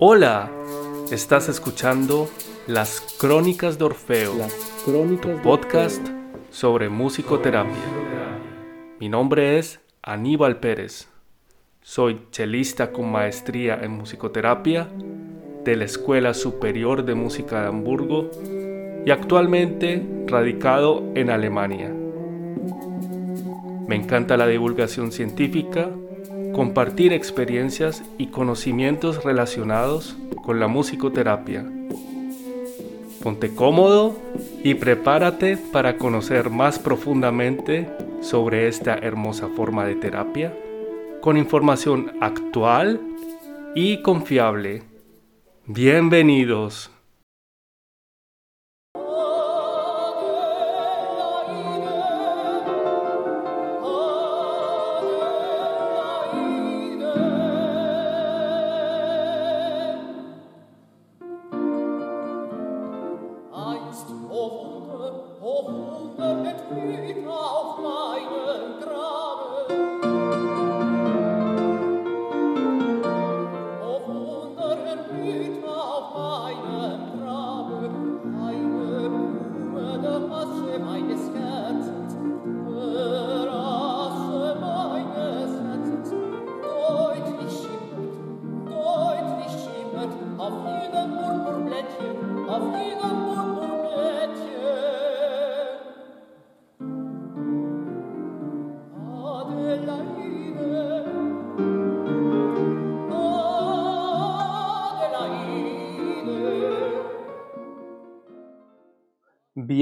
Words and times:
Hola, 0.00 0.50
estás 1.12 1.48
escuchando 1.48 2.28
Las 2.66 3.00
Crónicas 3.20 3.78
de 3.78 3.84
Orfeo, 3.84 4.32
tu 4.84 5.40
podcast 5.40 6.04
sobre 6.50 6.88
musicoterapia. 6.88 7.72
Mi 8.98 9.08
nombre 9.08 9.56
es 9.56 9.80
Aníbal 10.02 10.58
Pérez. 10.58 11.08
Soy 11.80 12.26
chelista 12.32 12.90
con 12.90 13.12
maestría 13.12 13.78
en 13.80 13.92
musicoterapia 13.92 14.88
de 15.62 15.76
la 15.76 15.84
Escuela 15.84 16.34
Superior 16.34 17.04
de 17.04 17.14
Música 17.14 17.62
de 17.62 17.68
Hamburgo 17.68 18.32
y 19.06 19.12
actualmente 19.12 20.04
radicado 20.26 21.04
en 21.14 21.30
Alemania. 21.30 21.94
Me 23.86 23.94
encanta 23.94 24.36
la 24.36 24.48
divulgación 24.48 25.12
científica, 25.12 25.88
compartir 26.54 27.12
experiencias 27.12 28.02
y 28.16 28.28
conocimientos 28.28 29.24
relacionados 29.24 30.16
con 30.42 30.60
la 30.60 30.68
musicoterapia. 30.68 31.64
Ponte 33.22 33.54
cómodo 33.54 34.16
y 34.62 34.74
prepárate 34.74 35.56
para 35.56 35.96
conocer 35.96 36.50
más 36.50 36.78
profundamente 36.78 37.88
sobre 38.20 38.68
esta 38.68 38.94
hermosa 38.94 39.48
forma 39.48 39.84
de 39.84 39.96
terapia 39.96 40.54
con 41.20 41.36
información 41.36 42.12
actual 42.20 43.00
y 43.74 44.02
confiable. 44.02 44.82
Bienvenidos. 45.66 46.93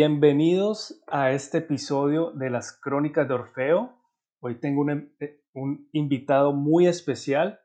Bienvenidos 0.04 1.00
a 1.06 1.30
este 1.30 1.58
episodio 1.58 2.32
de 2.32 2.50
las 2.50 2.72
Crónicas 2.72 3.28
de 3.28 3.34
Orfeo. 3.34 4.02
Hoy 4.40 4.58
tengo 4.58 4.80
un, 4.80 5.14
eh, 5.20 5.44
un, 5.54 5.88
invitado 5.92 6.52
muy 6.52 6.88
especial. 6.88 7.60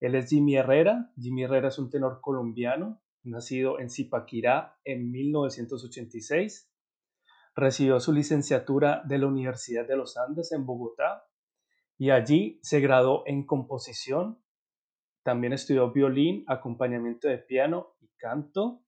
Él 0.00 0.14
es 0.14 0.30
Jimmy 0.30 0.56
Herrera. 0.56 1.12
Jimmy 1.20 1.42
Herrera 1.42 1.68
es 1.68 1.78
un 1.78 1.90
tenor 1.90 2.22
colombiano, 2.22 3.02
nacido 3.24 3.78
en 3.78 3.90
Zipaquirá 3.90 4.78
en 4.84 5.10
1986. 5.10 6.72
Recibió 7.54 8.00
su 8.00 8.14
licenciatura 8.14 9.02
de 9.04 9.18
la 9.18 9.26
Universidad 9.26 9.86
de 9.86 9.98
los 9.98 10.16
Andes 10.16 10.50
en 10.52 10.64
Bogotá 10.64 11.26
y 11.98 12.08
allí 12.08 12.58
se 12.62 12.80
graduó 12.80 13.22
en 13.26 13.44
composición. 13.44 14.42
También 15.22 15.52
estudió 15.52 15.92
violín, 15.92 16.42
acompañamiento 16.46 17.28
de 17.28 17.36
piano 17.36 17.88
y 18.00 18.08
canto 18.16 18.82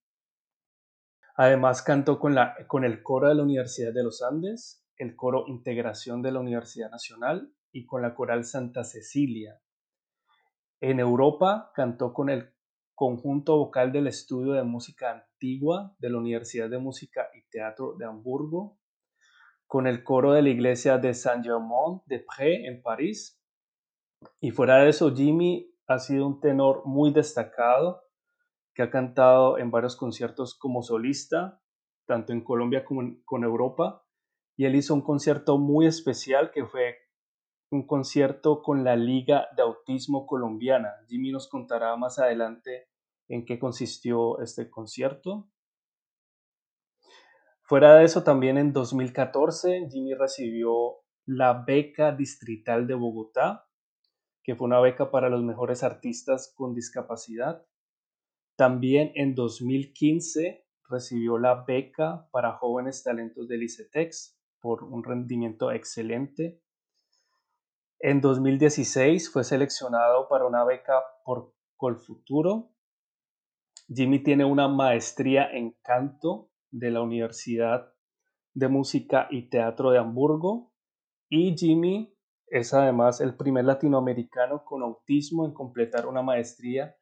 Además 1.37 1.83
cantó 1.83 2.19
con, 2.19 2.35
la, 2.35 2.55
con 2.69 2.85
el 2.85 3.03
coro 3.03 3.29
de 3.29 3.35
la 3.35 3.43
Universidad 3.43 3.93
de 3.93 4.05
los 4.05 4.23
Andes, 4.23 4.85
el 4.97 5.17
coro 5.17 5.45
Integración 5.49 6.23
de 6.23 6.31
la 6.31 6.41
Universidad 6.41 6.91
Nacional 6.91 7.53
y 7.73 7.87
con 7.87 8.03
la 8.03 8.15
coral 8.15 8.45
Santa 8.45 8.85
Cecilia. 8.85 9.61
En 10.81 11.01
Europa 11.01 11.73
cantó 11.75 12.13
con 12.13 12.31
el 12.31 12.55
conjunto 12.95 13.57
vocal 13.57 13.91
del 13.91 14.07
Estudio 14.07 14.53
de 14.53 14.63
Música 14.63 15.11
Antigua 15.11 15.97
de 15.99 16.11
la 16.11 16.19
Universidad 16.19 16.71
de 16.71 16.79
Música 16.79 17.29
y 17.35 17.43
Teatro 17.51 17.95
de 17.97 18.05
Hamburgo, 18.05 18.79
con 19.67 19.89
el 19.89 20.05
coro 20.05 20.35
de 20.35 20.43
la 20.43 20.51
iglesia 20.51 20.99
de 20.99 21.15
Saint-Germain-de-Prés 21.15 22.61
en 22.65 22.81
París. 22.81 23.41
Y 24.41 24.53
fuera 24.53 24.77
de 24.77 24.91
eso, 24.91 25.13
Jimmy 25.13 25.75
ha 25.89 25.99
sido 25.99 26.29
un 26.29 26.41
tenor 26.41 26.83
muy 26.87 27.13
destacado 27.13 28.04
que 28.75 28.83
ha 28.83 28.91
cantado 28.91 29.59
en 29.59 29.71
varios 29.71 29.97
conciertos 29.97 30.55
como 30.55 30.83
solista, 30.83 31.63
tanto 32.07 32.33
en 32.33 32.43
Colombia 32.43 32.85
como 32.85 33.03
en 33.03 33.23
con 33.25 33.45
Europa. 33.45 34.05
Y 34.57 34.67
él 34.67 34.75
hizo 34.75 34.95
un 34.95 35.03
concierto 35.03 35.59
muy 35.59 35.87
especial 35.87 36.51
que 36.53 36.65
fue 36.65 36.97
un 37.71 37.87
concierto 37.87 38.63
con 38.63 38.85
la 38.85 38.97
Liga 38.97 39.49
de 39.57 39.63
Autismo 39.63 40.27
Colombiana. 40.27 40.93
Jimmy 41.09 41.33
nos 41.33 41.49
contará 41.49 41.97
más 41.97 42.19
adelante 42.19 42.89
en 43.29 43.45
qué 43.45 43.59
consistió 43.59 44.41
este 44.41 44.71
concierto. 44.71 45.49
Fuera 47.63 47.97
de 47.97 48.05
eso, 48.05 48.23
también 48.23 48.59
en 48.59 48.73
2014, 48.73 49.89
Jimmy 49.91 50.15
recibió 50.15 50.99
la 51.25 51.65
beca 51.67 52.13
distrital 52.13 52.87
de 52.87 52.95
Bogotá, 52.95 53.67
que 54.43 54.55
fue 54.55 54.67
una 54.67 54.81
beca 54.81 55.11
para 55.11 55.31
los 55.31 55.43
mejores 55.43 55.83
artistas 55.83 56.53
con 56.55 56.75
discapacidad. 56.75 57.65
También 58.57 59.11
en 59.15 59.35
2015 59.35 60.65
recibió 60.89 61.39
la 61.39 61.65
beca 61.65 62.29
para 62.31 62.53
jóvenes 62.53 63.03
talentos 63.03 63.49
del 63.49 63.65
ICETEX 63.65 64.39
por 64.61 64.85
un 64.85 65.03
rendimiento 65.03 65.73
excelente. 65.73 66.63
En 67.99 68.21
2016 68.21 69.31
fue 69.31 69.45
seleccionado 69.45 70.29
para 70.29 70.47
una 70.47 70.65
beca 70.65 71.03
por 71.25 71.53
Colfuturo. 71.77 72.71
Jimmy 73.89 74.23
tiene 74.23 74.45
una 74.45 74.69
maestría 74.69 75.51
en 75.51 75.77
canto 75.83 76.51
de 76.71 76.91
la 76.91 77.03
Universidad 77.03 77.93
de 78.55 78.69
Música 78.69 79.27
y 79.31 79.49
Teatro 79.49 79.91
de 79.91 79.99
Hamburgo 79.99 80.73
y 81.29 81.57
Jimmy 81.57 82.17
es 82.47 82.73
además 82.73 83.21
el 83.21 83.37
primer 83.37 83.65
latinoamericano 83.65 84.65
con 84.65 84.83
autismo 84.83 85.45
en 85.45 85.53
completar 85.53 86.07
una 86.07 86.23
maestría 86.23 86.95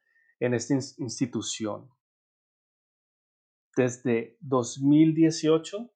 en 0.45 0.53
esta 0.53 0.73
institución. 0.73 1.89
Desde 3.77 4.37
2018, 4.41 5.89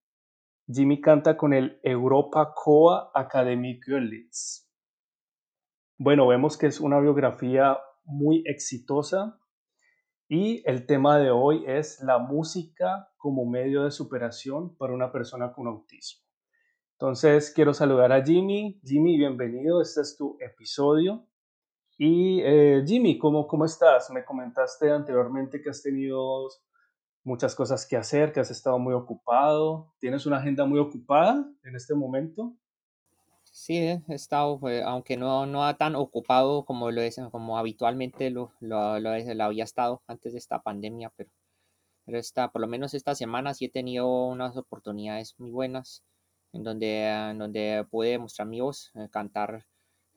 Jimmy 0.67 1.01
canta 1.01 1.35
con 1.35 1.53
el 1.53 1.81
Europa 1.83 2.53
Coa 2.55 3.11
Academy 3.13 3.77
Görlitz. 3.85 4.71
Bueno, 5.97 6.27
vemos 6.27 6.57
que 6.57 6.67
es 6.67 6.79
una 6.79 7.01
biografía 7.01 7.77
muy 8.05 8.41
exitosa 8.45 9.37
y 10.29 10.63
el 10.65 10.85
tema 10.85 11.19
de 11.19 11.29
hoy 11.29 11.65
es 11.67 11.99
la 12.01 12.17
música 12.17 13.09
como 13.17 13.45
medio 13.45 13.83
de 13.83 13.91
superación 13.91 14.77
para 14.77 14.93
una 14.93 15.11
persona 15.11 15.51
con 15.51 15.67
autismo. 15.67 16.25
Entonces, 16.93 17.51
quiero 17.51 17.73
saludar 17.73 18.13
a 18.13 18.23
Jimmy. 18.23 18.79
Jimmy, 18.83 19.17
bienvenido. 19.17 19.81
Este 19.81 19.99
es 20.01 20.15
tu 20.17 20.37
episodio. 20.39 21.27
Y 21.97 22.41
eh, 22.41 22.83
Jimmy, 22.85 23.17
¿cómo, 23.17 23.47
¿cómo 23.47 23.65
estás? 23.65 24.11
Me 24.11 24.23
comentaste 24.23 24.91
anteriormente 24.91 25.61
que 25.61 25.71
has 25.71 25.81
tenido 25.81 26.47
muchas 27.23 27.55
cosas 27.55 27.87
que 27.87 27.97
hacer, 27.97 28.31
que 28.31 28.39
has 28.39 28.51
estado 28.51 28.77
muy 28.77 28.93
ocupado. 28.93 29.93
¿Tienes 29.99 30.25
una 30.27 30.37
agenda 30.37 30.65
muy 30.65 30.79
ocupada 30.79 31.49
en 31.63 31.75
este 31.75 31.95
momento? 31.95 32.55
Sí, 33.51 33.77
he 33.77 34.03
estado, 34.09 34.59
pues, 34.59 34.83
aunque 34.83 35.17
no, 35.17 35.47
no 35.47 35.75
tan 35.75 35.95
ocupado 35.95 36.65
como 36.65 36.91
lo 36.91 37.01
es, 37.01 37.19
como 37.31 37.57
habitualmente 37.57 38.29
lo, 38.29 38.51
lo, 38.59 38.99
lo, 38.99 39.09
había 39.43 39.63
estado 39.63 40.03
antes 40.05 40.33
de 40.33 40.39
esta 40.39 40.61
pandemia, 40.61 41.11
pero, 41.15 41.31
pero 42.05 42.19
esta, 42.19 42.51
por 42.51 42.61
lo 42.61 42.67
menos 42.67 42.93
esta 42.93 43.15
semana 43.15 43.55
sí 43.55 43.65
he 43.65 43.69
tenido 43.69 44.27
unas 44.27 44.55
oportunidades 44.55 45.33
muy 45.39 45.49
buenas 45.49 46.03
en 46.53 46.63
donde, 46.63 47.07
en 47.07 47.39
donde 47.39 47.83
pude 47.89 48.19
mostrar 48.19 48.47
mi 48.47 48.61
voz, 48.61 48.91
eh, 48.93 49.09
cantar 49.09 49.65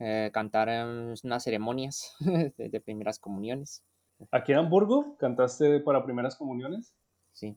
eh, 0.01 0.31
cantar 0.33 0.69
en 0.69 1.15
unas 1.23 1.45
ceremonias 1.45 2.17
de, 2.57 2.81
primeras 2.81 3.19
comuniones. 3.19 3.85
¿Aquí 4.31 4.53
en 4.53 4.59
Hamburgo 4.59 5.17
cantaste 5.19 5.81
para 5.81 6.05
primeras 6.05 6.37
comuniones? 6.37 6.95
Sí, 7.33 7.57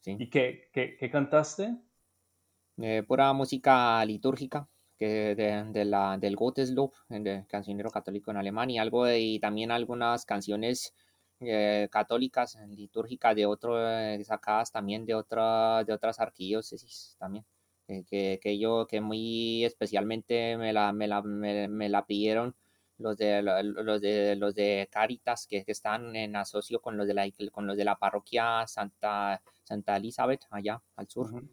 sí. 0.00 0.16
¿Y 0.18 0.28
qué, 0.28 0.68
qué, 0.72 0.96
qué 0.98 1.10
cantaste? 1.10 1.76
Eh, 2.78 3.02
pura 3.06 3.32
música 3.32 4.04
litúrgica 4.04 4.68
que 4.98 5.34
de, 5.34 5.64
de 5.72 5.84
la, 5.84 6.18
del 6.18 6.36
Gotteslob, 6.36 6.92
de 7.08 7.44
cancionero 7.48 7.90
católico 7.90 8.30
en 8.30 8.38
Alemania, 8.38 8.76
y 8.76 8.78
algo 8.78 9.04
de, 9.04 9.20
y 9.20 9.38
también 9.38 9.70
algunas 9.70 10.24
canciones 10.24 10.94
eh, 11.40 11.88
católicas, 11.90 12.58
litúrgicas 12.68 13.36
de 13.36 13.46
otro, 13.46 13.76
sacadas 14.24 14.72
también 14.72 15.04
de, 15.04 15.14
otra, 15.14 15.84
de 15.84 15.92
otras 15.92 16.18
arquidiócesis 16.18 17.16
también. 17.18 17.44
Que, 17.86 18.40
que, 18.42 18.58
yo, 18.58 18.86
que 18.86 19.00
muy 19.00 19.64
especialmente 19.64 20.56
me 20.56 20.72
la, 20.72 20.92
me 20.92 21.06
la, 21.06 21.22
me, 21.22 21.88
la 21.88 22.06
pidieron 22.06 22.54
los 22.98 23.16
de 23.16 23.42
los 23.42 24.00
de 24.00 24.36
los 24.36 24.54
de 24.54 24.88
Caritas 24.90 25.46
que, 25.46 25.64
que, 25.64 25.72
están 25.72 26.16
en 26.16 26.34
asocio 26.34 26.80
con 26.80 26.96
los 26.96 27.06
de 27.06 27.14
la 27.14 27.28
con 27.52 27.66
los 27.66 27.76
de 27.76 27.84
la 27.84 27.96
parroquia 27.96 28.66
Santa 28.66 29.42
Santa 29.64 29.96
Elizabeth 29.96 30.42
allá 30.50 30.82
al 30.96 31.08
sur. 31.08 31.44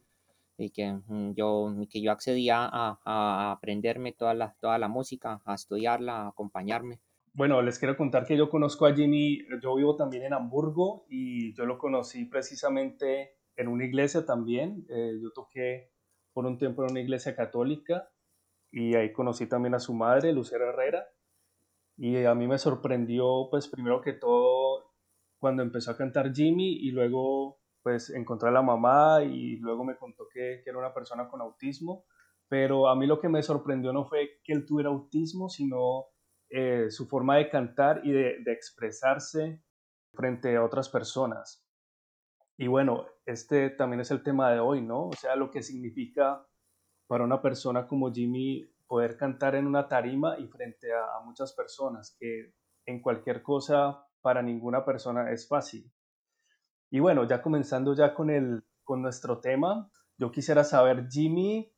Y 0.58 0.70
que 0.70 0.94
mm, 0.94 1.34
yo 1.34 1.74
que 1.90 2.02
yo 2.02 2.12
accedía 2.12 2.66
a, 2.66 3.00
a, 3.04 3.52
aprenderme 3.52 4.14
toda 4.14 4.34
la 4.34 4.56
toda 4.60 4.78
la 4.78 4.88
música 4.88 5.42
a 5.46 5.56
estudiarla 5.56 6.22
a 6.22 6.28
acompañarme. 6.30 7.00
Bueno 7.34 7.62
les 7.62 7.78
quiero 7.78 7.98
contar 7.98 8.26
que 8.26 8.38
yo 8.38 8.50
conozco 8.50 8.86
a 8.86 8.96
Jimmy 8.96 9.40
yo 9.62 9.76
vivo 9.76 9.96
también 9.96 10.24
en 10.24 10.34
Hamburgo 10.34 11.06
y 11.10 11.54
yo 11.56 11.66
lo 11.66 11.78
conocí 11.78 12.26
precisamente 12.26 13.36
en 13.56 13.68
una 13.68 13.86
iglesia 13.86 14.26
también 14.26 14.86
eh, 14.90 15.20
yo 15.22 15.32
toqué 15.32 15.93
por 16.34 16.46
un 16.46 16.58
tiempo 16.58 16.84
en 16.84 16.92
una 16.92 17.02
iglesia 17.02 17.36
católica 17.36 18.10
y 18.72 18.96
ahí 18.96 19.14
conocí 19.14 19.48
también 19.48 19.76
a 19.76 19.80
su 19.80 19.94
madre 19.94 20.34
Lucero 20.34 20.70
Herrera 20.70 21.08
y 21.98 22.26
a 22.26 22.34
mí 22.34 22.48
me 22.48 22.58
sorprendió, 22.58 23.48
pues 23.50 23.68
primero 23.68 24.02
que 24.02 24.14
todo, 24.14 24.94
cuando 25.38 25.62
empezó 25.62 25.92
a 25.92 25.98
cantar 25.98 26.34
Jimmy 26.34 26.74
y 26.74 26.92
luego, 26.92 27.60
pues 27.84 28.10
encontré 28.10 28.50
a 28.50 28.54
la 28.54 28.62
mamá 28.62 29.24
y 29.24 29.58
luego 29.58 29.84
me 29.84 29.96
contó 29.98 30.28
que, 30.34 30.62
que 30.64 30.70
era 30.70 30.80
una 30.80 30.94
persona 30.94 31.28
con 31.28 31.42
autismo. 31.42 32.06
Pero 32.48 32.88
a 32.88 32.96
mí 32.96 33.08
lo 33.08 33.20
que 33.20 33.30
me 33.30 33.44
sorprendió 33.44 33.94
no 33.94 34.06
fue 34.06 34.42
que 34.44 34.54
él 34.54 34.66
tuviera 34.66 34.90
autismo, 34.90 35.50
sino 35.50 36.06
eh, 36.50 36.90
su 36.90 37.08
forma 37.08 37.38
de 37.38 37.50
cantar 37.50 38.02
y 38.04 38.12
de, 38.12 38.38
de 38.44 38.52
expresarse 38.52 39.62
frente 40.14 40.56
a 40.56 40.64
otras 40.64 40.90
personas. 40.90 41.63
Y 42.58 42.68
bueno, 42.68 43.06
este 43.26 43.70
también 43.72 44.02
es 44.02 44.12
el 44.12 44.24
tema 44.24 44.52
de 44.52 44.60
hoy, 44.60 44.82
¿no? 44.82 45.08
O 45.08 45.14
sea, 45.14 45.36
lo 45.36 45.50
que 45.50 45.64
significa 45.64 46.46
para 47.08 47.24
una 47.24 47.42
persona 47.42 47.88
como 47.88 48.12
Jimmy 48.12 48.70
poder 48.88 49.18
cantar 49.18 49.56
en 49.56 49.66
una 49.66 49.88
tarima 49.88 50.38
y 50.38 50.48
frente 50.48 50.94
a, 50.94 51.20
muchas 51.26 51.54
personas, 51.54 52.16
que 52.20 52.54
en 52.86 53.02
cualquier 53.02 53.42
cosa 53.42 54.06
para 54.22 54.42
ninguna 54.42 54.86
persona 54.86 55.32
es 55.32 55.48
fácil. 55.48 55.92
Y 56.92 57.00
bueno, 57.00 57.28
ya 57.28 57.42
comenzando 57.42 57.96
ya 57.96 58.14
con, 58.14 58.30
el, 58.30 58.64
con 58.84 59.02
nuestro 59.02 59.40
tema, 59.40 59.90
yo 60.18 60.32
quisiera 60.32 60.64
saber, 60.64 61.08
Jimmy, 61.10 61.74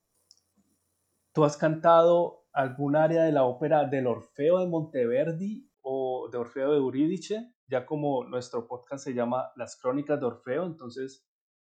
¿tú 1.32 1.46
has 1.46 1.56
cantado 1.56 2.46
algún 2.52 2.98
área 2.98 3.24
de 3.24 3.32
la 3.32 3.44
ópera 3.46 3.86
del 3.86 4.08
Orfeo 4.08 4.60
de 4.60 4.68
Monteverdi 4.68 5.72
o 5.82 6.28
de 6.30 6.38
Orfeo 6.38 6.72
de 6.72 6.78
Eurídice? 6.78 7.55
Ya 7.68 7.86
como 7.86 8.24
nuestro 8.26 8.68
podcast 8.68 9.04
se 9.04 9.14
llama 9.14 9.52
Las 9.56 9.76
Crónicas 9.76 10.20
de 10.20 10.26
Orfeo, 10.28 10.66
entonces 10.66 11.26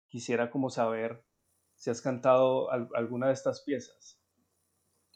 quisiera 0.08 0.50
como 0.50 0.70
saber 0.70 1.24
si 1.74 1.90
has 1.90 2.00
cantado 2.00 2.70
alguna 2.70 3.28
de 3.28 3.32
estas 3.34 3.62
piezas. 3.62 4.20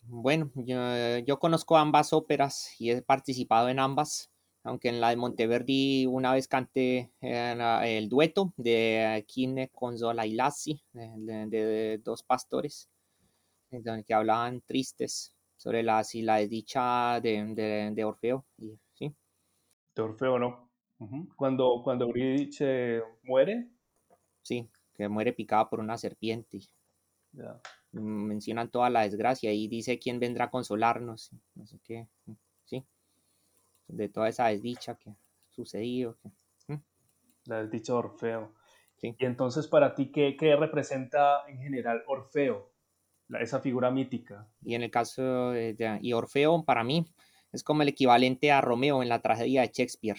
Bueno, 0.05 0.51
yo, 0.55 1.39
conozco 1.39 1.77
ambas 1.77 2.13
óperas 2.13 2.75
y 2.79 2.91
he 2.91 3.03
participado 3.03 3.69
en 3.69 3.79
ambas, 3.79 4.31
aunque 4.63 4.89
en 4.89 5.01
la 5.01 5.11
de 5.11 5.17
Monteverdi 5.17 6.07
una 6.07 6.33
vez 6.33 6.49
canté 6.49 7.13
el 7.21 8.09
dueto 8.09 8.53
de 8.57 9.25
Kine 9.29 9.69
Consola 9.69 10.27
y 10.27 10.33
Lassi, 10.33 10.83
de, 10.93 12.01
dos 12.03 12.23
pastores, 12.23 12.89
donde 13.71 14.05
que 14.05 14.15
hablaban 14.15 14.63
tristes 14.63 15.35
sobre 15.57 15.83
la, 15.83 16.03
la 16.15 16.37
desdicha 16.37 17.21
de, 17.21 18.03
Orfeo. 18.05 18.47
Y, 18.57 18.79
¿sí? 18.95 19.15
De 19.95 20.03
Orfeo, 20.03 20.39
¿no? 20.39 20.70
Cuando, 21.37 21.81
cuando 21.83 22.05
Eurídice 22.05 23.03
muere. 23.23 23.71
Sí, 24.43 24.69
que 24.95 25.09
muere 25.09 25.33
picada 25.33 25.69
por 25.71 25.81
una 25.81 25.97
serpiente. 25.97 26.61
Mm, 27.93 28.25
mencionan 28.27 28.71
toda 28.71 28.91
la 28.91 29.03
desgracia 29.03 29.53
y 29.53 29.67
dice 29.69 29.99
quién 29.99 30.21
vendrá 30.21 30.47
a 30.47 30.51
consolarnos, 30.51 31.31
no 31.55 31.67
sé 31.67 31.81
qué, 31.83 32.07
mm, 32.27 32.33
sí, 32.65 32.85
de 33.89 34.09
toda 34.09 34.29
esa 34.29 34.49
desdicha 34.49 34.97
que 34.97 35.11
ha 35.11 35.17
sucedido. 35.49 36.19
Mm. 36.69 36.75
La 37.47 37.63
desdicha 37.63 37.93
de 37.93 37.99
Orfeo. 37.99 38.55
Y 39.03 39.25
entonces 39.25 39.67
para 39.67 39.95
ti, 39.95 40.11
¿qué, 40.13 40.37
¿qué, 40.37 40.55
representa 40.57 41.49
en 41.49 41.59
general 41.59 42.03
Orfeo, 42.07 42.71
esa 43.41 43.61
figura 43.61 43.91
mítica? 43.91 44.47
Y 44.63 44.75
en 44.75 44.83
el 44.83 44.91
caso 44.91 45.51
de, 45.51 45.99
y 46.03 46.13
Orfeo 46.13 46.63
para 46.65 46.85
mí 46.85 47.07
es 47.53 47.65
como 47.65 47.83
el 47.83 47.89
equivalente 47.89 48.53
a 48.53 48.61
Romeo 48.61 49.03
en 49.03 49.09
la 49.09 49.23
tragedia 49.23 49.63
de 49.63 49.71
Shakespeare. 49.73 50.19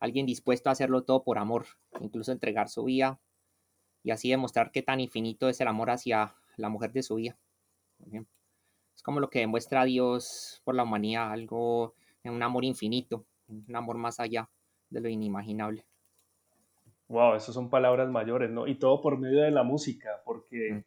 Alguien 0.00 0.26
dispuesto 0.26 0.68
a 0.68 0.72
hacerlo 0.72 1.02
todo 1.02 1.24
por 1.24 1.38
amor, 1.38 1.66
incluso 2.00 2.32
entregar 2.32 2.68
su 2.68 2.84
vida 2.84 3.20
y 4.02 4.10
así 4.10 4.30
demostrar 4.30 4.70
qué 4.70 4.82
tan 4.82 5.00
infinito 5.00 5.48
es 5.48 5.60
el 5.60 5.68
amor 5.68 5.90
hacia 5.90 6.34
la 6.56 6.68
mujer 6.68 6.92
de 6.92 7.02
su 7.02 7.16
vida. 7.16 7.38
Es 8.94 9.02
como 9.02 9.20
lo 9.20 9.30
que 9.30 9.40
demuestra 9.40 9.84
Dios 9.84 10.60
por 10.64 10.74
la 10.74 10.84
humanidad, 10.84 11.32
algo, 11.32 11.94
un 12.24 12.42
amor 12.42 12.64
infinito, 12.64 13.26
un 13.48 13.74
amor 13.74 13.96
más 13.96 14.20
allá 14.20 14.50
de 14.90 15.00
lo 15.00 15.08
inimaginable. 15.08 15.84
Wow, 17.08 17.34
esas 17.34 17.54
son 17.54 17.70
palabras 17.70 18.10
mayores, 18.10 18.50
¿no? 18.50 18.66
Y 18.66 18.78
todo 18.78 19.00
por 19.00 19.18
medio 19.18 19.42
de 19.42 19.50
la 19.50 19.62
música, 19.62 20.20
porque 20.24 20.72
mm. 20.74 20.84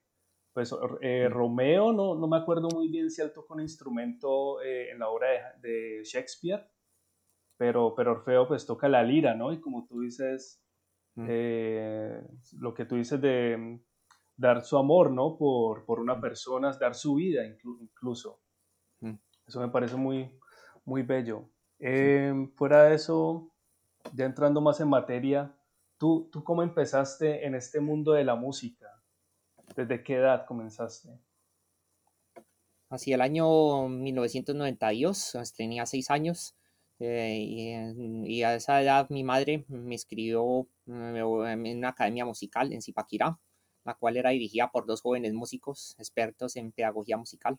pues 0.53 0.73
eh, 1.01 1.27
mm. 1.27 1.33
Romeo, 1.33 1.93
no, 1.93 2.15
no 2.15 2.27
me 2.27 2.37
acuerdo 2.37 2.69
muy 2.69 2.89
bien 2.89 3.09
si 3.09 3.21
él 3.21 3.33
tocó 3.33 3.55
un 3.55 3.61
instrumento 3.61 4.61
eh, 4.61 4.91
en 4.91 4.99
la 4.99 5.09
obra 5.09 5.27
de, 5.59 6.01
Shakespeare, 6.03 6.63
pero, 7.61 7.93
pero 7.93 8.13
Orfeo 8.13 8.47
pues 8.47 8.65
toca 8.65 8.89
la 8.89 9.03
lira, 9.03 9.35
¿no? 9.35 9.53
Y 9.53 9.61
como 9.61 9.85
tú 9.85 10.01
dices, 10.01 10.59
mm. 11.13 11.27
eh, 11.29 12.27
lo 12.57 12.73
que 12.73 12.85
tú 12.85 12.95
dices 12.95 13.21
de 13.21 13.79
dar 14.35 14.63
su 14.63 14.79
amor, 14.79 15.11
¿no? 15.11 15.37
Por, 15.37 15.85
por 15.85 15.99
una 15.99 16.19
persona, 16.19 16.75
dar 16.79 16.95
su 16.95 17.13
vida 17.13 17.45
incluso. 17.45 18.41
Mm. 19.01 19.13
Eso 19.45 19.59
me 19.59 19.69
parece 19.69 19.95
muy, 19.95 20.39
muy 20.85 21.03
bello. 21.03 21.51
Em, 21.77 22.51
fuera 22.55 22.85
de 22.85 22.95
eso, 22.95 23.53
ya 24.11 24.25
entrando 24.25 24.59
más 24.59 24.79
en 24.79 24.89
materia, 24.89 25.55
¿tú, 25.99 26.31
¿tú 26.31 26.43
cómo 26.43 26.63
empezaste 26.63 27.45
en 27.45 27.53
este 27.53 27.79
mundo 27.79 28.13
de 28.13 28.23
la 28.23 28.33
música? 28.33 28.87
¿Desde 29.75 30.03
qué 30.03 30.15
edad 30.15 30.47
comenzaste? 30.47 31.09
Hacia 32.89 33.13
el 33.13 33.21
año 33.21 33.87
1992, 33.87 35.53
tenía 35.55 35.85
seis 35.85 36.09
años, 36.09 36.55
eh, 37.01 37.93
y, 38.27 38.43
a 38.43 38.55
esa 38.55 38.81
edad 38.81 39.09
mi 39.09 39.23
madre 39.23 39.65
me 39.67 39.95
escribió 39.95 40.67
mm, 40.85 41.45
en 41.47 41.77
una 41.77 41.89
academia 41.89 42.25
musical 42.25 42.71
en 42.73 42.81
Zipaquirá 42.81 43.39
la 43.83 43.95
cual 43.95 44.17
era 44.17 44.31
dirigida 44.31 44.71
por 44.71 44.85
dos 44.85 45.01
jóvenes 45.01 45.33
músicos 45.33 45.95
expertos 45.97 46.55
en 46.55 46.71
pedagogía 46.71 47.17
musical, 47.17 47.57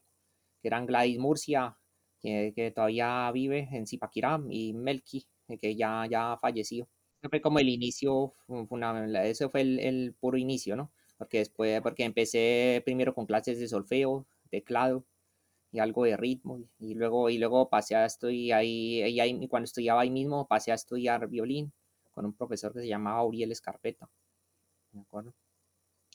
que 0.60 0.68
eran 0.68 0.86
Gladys 0.86 1.18
Murcia, 1.18 1.76
que, 2.20 2.72
todavía 2.74 3.30
vive 3.32 3.68
en 3.72 3.86
Zipaquirá, 3.86 4.40
y 4.48 4.72
Melky, 4.72 5.26
que 5.60 5.74
ya, 5.74 6.06
ya 6.08 6.38
falleció. 6.40 6.88
Ese 7.20 7.28
fue 7.28 7.40
como 7.40 7.58
el 7.58 7.68
inicio, 7.68 8.34
eso 9.24 9.50
fue 9.50 9.62
el, 9.62 10.14
puro 10.18 10.38
inicio, 10.38 10.76
¿no? 10.76 10.92
Porque 11.18 11.38
después, 11.38 11.80
porque 11.82 12.04
empecé 12.04 12.82
primero 12.84 13.14
con 13.14 13.26
clases 13.26 13.58
de 13.60 13.68
solfeo, 13.68 14.26
teclado 14.50 15.04
y 15.72 15.78
algo 15.78 16.04
de 16.04 16.16
ritmo, 16.16 16.60
y 16.78 16.94
luego, 16.94 17.30
y 17.30 17.38
luego 17.38 17.68
pasé 17.68 17.96
a 17.96 18.04
estudiar 18.04 18.60
ahí, 18.60 19.02
y 19.02 19.48
cuando 19.48 19.64
estudiaba 19.64 20.02
ahí 20.02 20.10
mismo, 20.10 20.46
pasé 20.46 20.70
a 20.70 20.74
estudiar 20.74 21.26
violín 21.28 21.72
con 22.12 22.26
un 22.26 22.34
profesor 22.34 22.72
que 22.72 22.80
se 22.80 22.88
llamaba 22.88 23.20
Auriel 23.20 23.50
Escarpeta. 23.50 24.08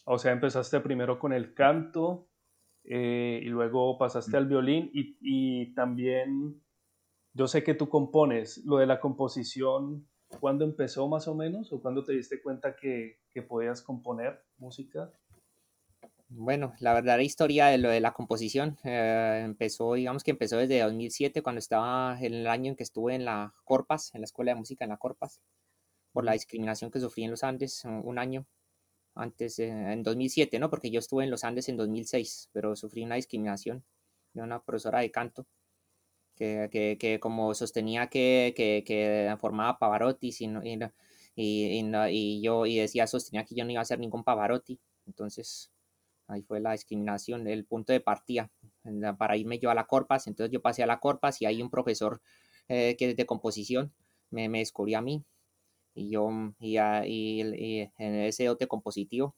O 0.05 0.17
sea, 0.17 0.31
empezaste 0.31 0.79
primero 0.79 1.19
con 1.19 1.33
el 1.33 1.53
canto 1.53 2.29
eh, 2.83 3.41
y 3.43 3.47
luego 3.47 3.97
pasaste 3.97 4.37
al 4.37 4.47
violín 4.47 4.89
y, 4.93 5.73
también 5.73 6.61
yo 7.33 7.47
sé 7.47 7.63
que 7.63 7.73
tú 7.73 7.89
compones. 7.89 8.63
Lo 8.65 8.77
de 8.77 8.85
la 8.85 8.99
composición, 8.99 10.07
¿cuándo 10.39 10.63
empezó 10.63 11.07
más 11.07 11.27
o 11.27 11.35
menos? 11.35 11.73
¿O 11.73 11.81
cuándo 11.81 12.03
te 12.03 12.13
diste 12.13 12.41
cuenta 12.41 12.75
que, 12.75 13.19
podías 13.47 13.81
componer 13.81 14.43
música? 14.57 15.11
Bueno, 16.29 16.73
la 16.79 16.93
verdadera 16.93 17.23
historia 17.23 17.67
de 17.67 17.77
lo 17.77 17.89
de 17.89 18.01
la 18.01 18.11
composición 18.13 18.77
eh, 18.83 19.41
empezó, 19.45 19.93
digamos 19.93 20.23
que 20.23 20.31
empezó 20.31 20.57
desde 20.57 20.81
2007, 20.81 21.41
cuando 21.41 21.59
estaba 21.59 22.17
en 22.19 22.33
el 22.33 22.47
año 22.47 22.71
en 22.71 22.75
que 22.75 22.83
estuve 22.83 23.15
en 23.15 23.23
la 23.23 23.53
Corpas, 23.63 24.13
en 24.13 24.21
la 24.21 24.25
Escuela 24.25 24.51
de 24.51 24.59
Música 24.59 24.83
en 24.83 24.89
la 24.89 24.97
Corpas, 24.97 25.39
por 26.13 26.25
la 26.25 26.33
discriminación 26.33 26.91
que 26.91 26.99
sufrí 26.99 27.23
en 27.23 27.31
los 27.31 27.43
Andes, 27.43 27.83
un 27.85 28.19
año 28.19 28.45
antes, 29.15 29.59
en 29.59 30.03
2007, 30.03 30.59
¿no? 30.59 30.69
Porque 30.69 30.91
yo 30.91 30.99
estuve 30.99 31.23
en 31.25 31.31
los 31.31 31.43
Andes 31.45 31.69
en 31.69 31.77
2006, 31.77 32.49
pero 32.53 32.75
sufrí 32.75 33.03
una 33.03 33.15
discriminación 33.15 33.85
de 34.33 34.43
una 34.43 34.61
profesora 34.63 34.99
de 35.01 35.11
canto 35.11 35.47
que, 36.35 36.69
que, 36.71 36.97
que 36.99 37.19
como 37.19 37.53
sostenía 37.55 38.07
que, 38.07 38.53
que, 38.55 38.83
que 38.85 39.35
formaba 39.39 39.79
Pavarotti 39.79 40.29
y, 40.39 40.45
y, 41.35 41.83
y, 42.11 42.41
yo 42.41 42.65
y 42.65 42.77
decía, 42.79 43.07
sostenía 43.07 43.45
que 43.45 43.55
yo 43.55 43.65
no 43.65 43.71
iba 43.71 43.81
a 43.81 43.83
hacer 43.83 43.99
ningún 43.99 44.23
Pavarotti. 44.23 44.79
Entonces, 45.05 45.71
ahí 46.27 46.43
fue 46.43 46.59
la 46.59 46.73
discriminación, 46.73 47.47
el 47.47 47.65
punto 47.65 47.93
de 47.93 47.99
partida 47.99 48.51
para 49.17 49.37
irme 49.37 49.59
yo 49.59 49.69
a 49.69 49.75
la 49.75 49.85
Corpas. 49.85 50.27
Entonces 50.27 50.51
yo 50.51 50.61
pasé 50.61 50.83
a 50.83 50.87
la 50.87 50.99
Corpas 50.99 51.41
y 51.41 51.45
hay 51.45 51.61
un 51.61 51.69
profesor 51.69 52.21
eh, 52.67 52.95
que 52.97 53.15
de 53.15 53.25
composición 53.25 53.93
me, 54.29 54.49
me 54.49 54.59
descubrí 54.59 54.93
a 54.93 55.01
mí 55.01 55.23
y 55.93 56.09
yo 56.09 56.29
y, 56.59 56.77
y, 56.77 57.81
en 57.97 58.15
ese 58.15 58.45
dote 58.45 58.67
compositivo. 58.67 59.35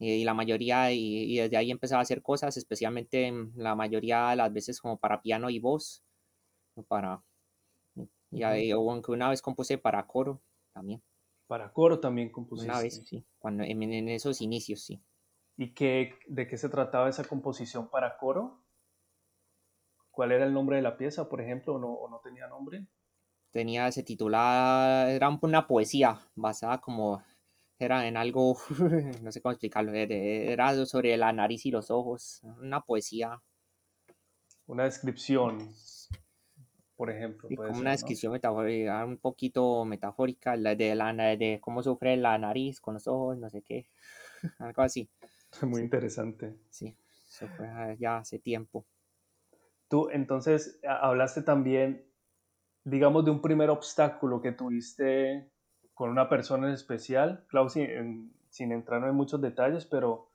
Y, 0.00 0.24
la 0.24 0.34
mayoría 0.34 0.92
y, 0.92 1.36
desde 1.36 1.56
ahí 1.56 1.70
empezaba 1.70 2.00
a 2.00 2.02
hacer 2.02 2.22
cosas 2.22 2.56
especialmente 2.56 3.32
la 3.56 3.74
mayoría 3.74 4.30
de 4.30 4.36
las 4.36 4.52
veces 4.52 4.80
como 4.80 4.96
para 4.96 5.20
piano 5.20 5.50
y 5.50 5.58
voz 5.58 6.04
para 6.86 7.22
y, 8.30 8.70
aunque 8.70 9.10
una 9.10 9.30
vez 9.30 9.42
compuse 9.42 9.78
para 9.78 10.06
coro 10.06 10.40
también. 10.72 11.02
Para 11.48 11.72
coro 11.72 11.98
también 11.98 12.30
compusiste. 12.30 12.70
Una 12.70 12.80
vez 12.80 13.02
sí 13.04 13.24
cuando 13.38 13.64
en, 13.64 13.82
en 13.82 14.08
esos 14.08 14.40
inicios 14.40 14.82
sí 14.82 15.02
y 15.58 15.74
qué 15.74 16.18
de 16.26 16.46
qué 16.46 16.56
se 16.56 16.70
trataba 16.70 17.10
esa 17.10 17.24
composición 17.24 17.90
para 17.90 18.16
coro 18.16 18.64
cuál 20.10 20.32
era 20.32 20.46
el 20.46 20.54
nombre 20.54 20.76
de 20.76 20.82
la 20.82 20.96
pieza 20.96 21.28
por 21.28 21.42
ejemplo 21.42 21.74
o 21.74 21.78
no, 21.78 21.92
o 21.92 22.08
no 22.08 22.20
tenía 22.20 22.46
nombre 22.46 22.86
tenía, 23.50 23.90
se 23.92 24.02
titulaba, 24.02 25.10
era 25.10 25.28
una 25.28 25.66
poesía 25.66 26.20
basada 26.34 26.78
como, 26.78 27.22
era 27.78 28.06
en 28.06 28.16
algo, 28.16 28.56
no 29.22 29.32
sé 29.32 29.40
cómo 29.40 29.52
explicarlo, 29.52 29.92
era 29.92 30.86
sobre 30.86 31.16
la 31.16 31.32
nariz 31.32 31.66
y 31.66 31.70
los 31.70 31.90
ojos, 31.90 32.42
una 32.60 32.80
poesía. 32.82 33.42
Una 34.66 34.84
descripción, 34.84 35.58
por 36.96 37.10
ejemplo. 37.10 37.48
como 37.56 37.78
una 37.78 37.92
descripción 37.92 38.32
metafórica, 38.32 39.04
un 39.04 39.18
poquito 39.18 39.84
metafórica, 39.84 40.56
de, 40.56 40.94
la, 40.94 41.12
de 41.14 41.58
cómo 41.60 41.82
sufre 41.82 42.16
la 42.16 42.36
nariz 42.38 42.80
con 42.80 42.94
los 42.94 43.06
ojos, 43.06 43.38
no 43.38 43.48
sé 43.48 43.62
qué, 43.62 43.88
algo 44.58 44.82
así. 44.82 45.08
Muy 45.62 45.82
interesante. 45.82 46.56
Sí, 46.70 46.96
eso 47.28 47.48
fue 47.56 47.96
ya 47.98 48.18
hace 48.18 48.38
tiempo. 48.38 48.86
Tú 49.88 50.10
entonces 50.10 50.80
hablaste 50.84 51.42
también 51.42 52.08
digamos, 52.88 53.24
de 53.24 53.30
un 53.30 53.40
primer 53.40 53.70
obstáculo 53.70 54.40
que 54.40 54.52
tuviste 54.52 55.50
con 55.94 56.10
una 56.10 56.28
persona 56.28 56.68
en 56.68 56.74
especial, 56.74 57.44
Klaus, 57.48 57.74
sin, 57.74 58.32
sin 58.48 58.72
entrar 58.72 59.02
en 59.04 59.14
muchos 59.14 59.40
detalles, 59.40 59.84
pero 59.84 60.30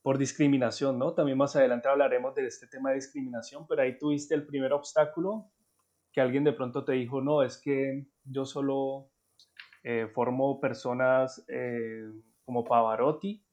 por 0.00 0.18
discriminación, 0.18 0.98
¿no? 0.98 1.14
También 1.14 1.38
más 1.38 1.54
adelante 1.54 1.88
hablaremos 1.88 2.34
de 2.34 2.46
este 2.46 2.66
tema 2.66 2.90
de 2.90 2.96
discriminación, 2.96 3.66
pero 3.68 3.82
ahí 3.82 3.98
tuviste 3.98 4.34
el 4.34 4.46
primer 4.46 4.72
obstáculo 4.72 5.50
que 6.12 6.20
alguien 6.20 6.44
de 6.44 6.52
pronto 6.52 6.84
te 6.84 6.92
dijo, 6.92 7.20
no, 7.20 7.42
es 7.42 7.58
que 7.58 8.06
yo 8.24 8.44
solo 8.44 9.10
eh, 9.82 10.08
formo 10.12 10.60
personas 10.60 11.44
eh, 11.48 12.04
como 12.44 12.64
Pavarotti, 12.64 13.44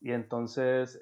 y 0.00 0.12
entonces, 0.12 0.98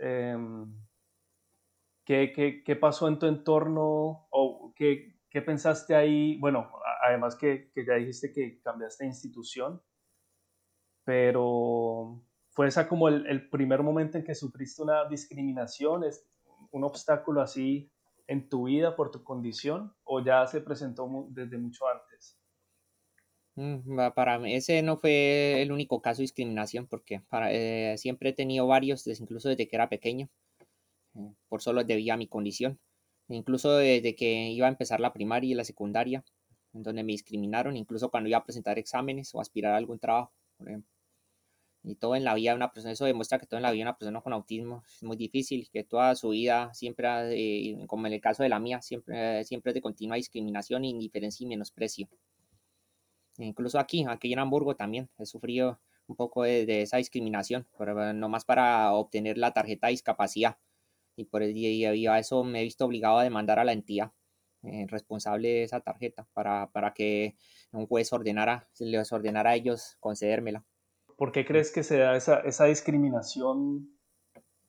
¿qué, 2.05 2.33
qué, 2.35 2.63
qué, 2.65 2.77
pasó 2.77 3.09
en 3.09 3.19
tu 3.19 3.27
entorno 3.27 4.27
o 4.31 4.73
qué, 4.77 5.17
¿Qué 5.37 5.43
pensaste 5.43 5.95
ahí? 5.95 6.39
Bueno, 6.39 6.71
además 7.03 7.37
que, 7.37 7.71
que, 7.75 7.85
ya 7.85 7.97
dijiste 7.97 8.33
que 8.33 8.59
cambiaste 8.63 9.05
de 9.05 9.09
institución, 9.09 9.83
pero 11.05 12.23
¿fue 12.53 12.69
esa 12.69 12.89
como 12.89 13.09
el, 13.09 13.27
el, 13.27 13.51
primer 13.51 13.83
momento 13.83 14.17
en 14.17 14.25
que 14.25 14.35
sufriste 14.35 14.83
una 14.83 15.05
discriminación, 15.07 16.05
un 16.71 16.85
obstáculo 16.85 17.43
así 17.43 17.93
en 18.27 18.49
tu 18.49 18.65
vida 18.65 18.97
por 18.97 19.11
tu 19.11 19.23
condición 19.23 19.95
o 20.05 20.25
ya 20.25 20.47
se 20.47 20.63
presentó 20.63 21.27
desde 21.29 21.59
mucho 21.59 21.87
antes? 21.87 22.41
Mm, 23.57 24.13
para 24.15 24.39
mí 24.39 24.55
ese 24.55 24.83
no 24.83 24.99
fue 24.99 25.63
el 25.63 25.73
único 25.73 26.01
caso 26.03 26.19
de 26.19 26.25
discriminación 26.25 26.87
porque 26.87 27.21
para, 27.29 27.53
eh, 27.53 27.97
siempre 27.99 28.31
he 28.31 28.33
tenido 28.35 28.67
varios, 28.67 29.07
incluso 29.07 29.49
desde 29.49 29.67
que 29.67 29.77
era 29.77 29.89
pequeño, 29.89 30.29
eh, 31.17 31.33
por 31.49 31.63
solo 31.63 31.85
debido 31.85 32.15
a 32.15 32.19
mi 32.19 32.29
condición 32.29 32.79
incluso 33.29 33.77
desde 33.77 34.15
que 34.15 34.51
iba 34.51 34.67
a 34.67 34.71
empezar 34.71 35.01
la 35.01 35.13
primaria 35.13 35.51
y 35.51 35.55
la 35.55 35.65
secundaria, 35.65 36.25
en 36.75 36.83
donde 36.83 37.03
me 37.05 37.13
discriminaron, 37.13 37.77
incluso 37.77 38.11
cuando 38.11 38.29
iba 38.29 38.39
a 38.39 38.45
presentar 38.45 38.79
exámenes 38.79 39.35
o 39.35 39.41
aspirar 39.41 39.75
a 39.75 39.79
algún 39.79 39.99
trabajo, 39.99 40.33
por 40.59 40.69
ejemplo. 40.69 40.91
Y 41.83 41.95
todo 41.97 42.17
en 42.17 42.25
la 42.25 42.35
vida 42.35 42.51
de 42.51 42.57
una 42.57 42.73
persona, 42.73 42.93
eso 42.93 43.05
demuestra 43.05 43.39
que 43.39 43.47
todo 43.47 43.59
en 43.59 43.63
la 43.63 43.71
vida 43.71 43.85
de 43.85 43.91
una 43.91 43.99
persona 43.99 44.21
con 44.21 44.33
autismo 44.33 44.83
es 44.87 45.03
muy 45.05 45.17
difícil, 45.17 45.69
que 45.73 45.85
toda 45.85 46.17
su 46.17 46.31
vida 46.31 46.75
siempre, 46.75 47.09
eh, 47.33 47.87
como 47.87 48.07
en 48.09 48.13
el 48.15 48.21
caso 48.21 48.43
de 48.43 48.49
la 48.49 48.59
mía, 48.59 48.83
siempre, 48.83 49.45
siempre 49.45 49.71
es 49.71 49.75
de 49.75 49.81
continua 49.83 50.17
discriminación, 50.17 50.85
indiferencia 50.85 51.45
y 51.45 51.49
menosprecio. 51.49 52.09
Incluso 53.39 53.79
aquí, 53.79 54.05
aquí 54.09 54.33
en 54.33 54.39
Hamburgo 54.39 54.77
también 54.77 55.11
he 55.19 55.27
sufrido 55.27 55.81
un 56.07 56.17
poco 56.17 56.45
de, 56.45 56.83
esa 56.83 56.99
discriminación, 56.99 57.67
pero 57.77 58.13
no 58.13 58.29
más 58.29 58.45
para 58.45 58.93
obtener 58.93 59.39
la 59.39 59.53
tarjeta 59.53 59.89
de 59.89 59.93
discapacidad 59.93 60.57
y 61.17 61.25
por 61.25 61.43
el 61.43 61.55
día 61.55 62.13
a 62.13 62.19
eso 62.19 62.45
me 62.45 62.61
he 62.61 62.65
visto 62.65 62.85
obligado 62.85 63.19
a 63.19 63.25
demandar 63.25 63.59
a 63.59 63.65
la 63.65 63.73
entidad 63.73 64.13
eh, 64.63 64.87
responsable 64.89 65.49
de 65.49 65.63
esa 65.65 65.81
tarjeta 65.81 66.29
para, 66.35 66.71
para, 66.73 66.93
que 66.93 67.37
un 67.73 67.87
juez 67.87 68.13
ordenara, 68.13 68.69
les 68.79 69.13
ordenara 69.13 69.51
a 69.51 69.55
ellos 69.57 69.97
concedérmela. 70.01 70.65
¿Por 71.17 71.33
qué 71.33 71.47
crees 71.47 71.73
que 71.73 71.83
se 71.83 71.99
da 71.99 72.17
esa, 72.17 72.41
esa 72.41 72.67
discriminación 72.67 73.91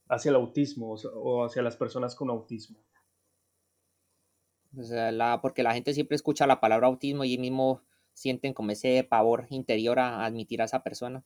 hacia 0.07 0.29
el 0.29 0.36
autismo 0.36 0.95
o 1.13 1.43
hacia 1.43 1.62
las 1.62 1.75
personas 1.75 2.15
con 2.15 2.29
autismo? 2.29 2.79
la, 4.71 5.39
porque 5.41 5.63
la 5.63 5.74
gente 5.74 5.93
siempre 5.93 6.15
escucha 6.15 6.45
la 6.45 6.59
palabra 6.59 6.88
autismo 6.88 7.24
y 7.24 7.38
mismo 7.38 7.81
sienten 8.17 8.53
como 8.53 8.71
ese 8.71 9.05
pavor 9.07 9.45
interior 9.50 10.00
a 10.00 10.25
admitir 10.25 10.62
a 10.62 10.65
esa 10.65 10.81
persona. 10.81 11.24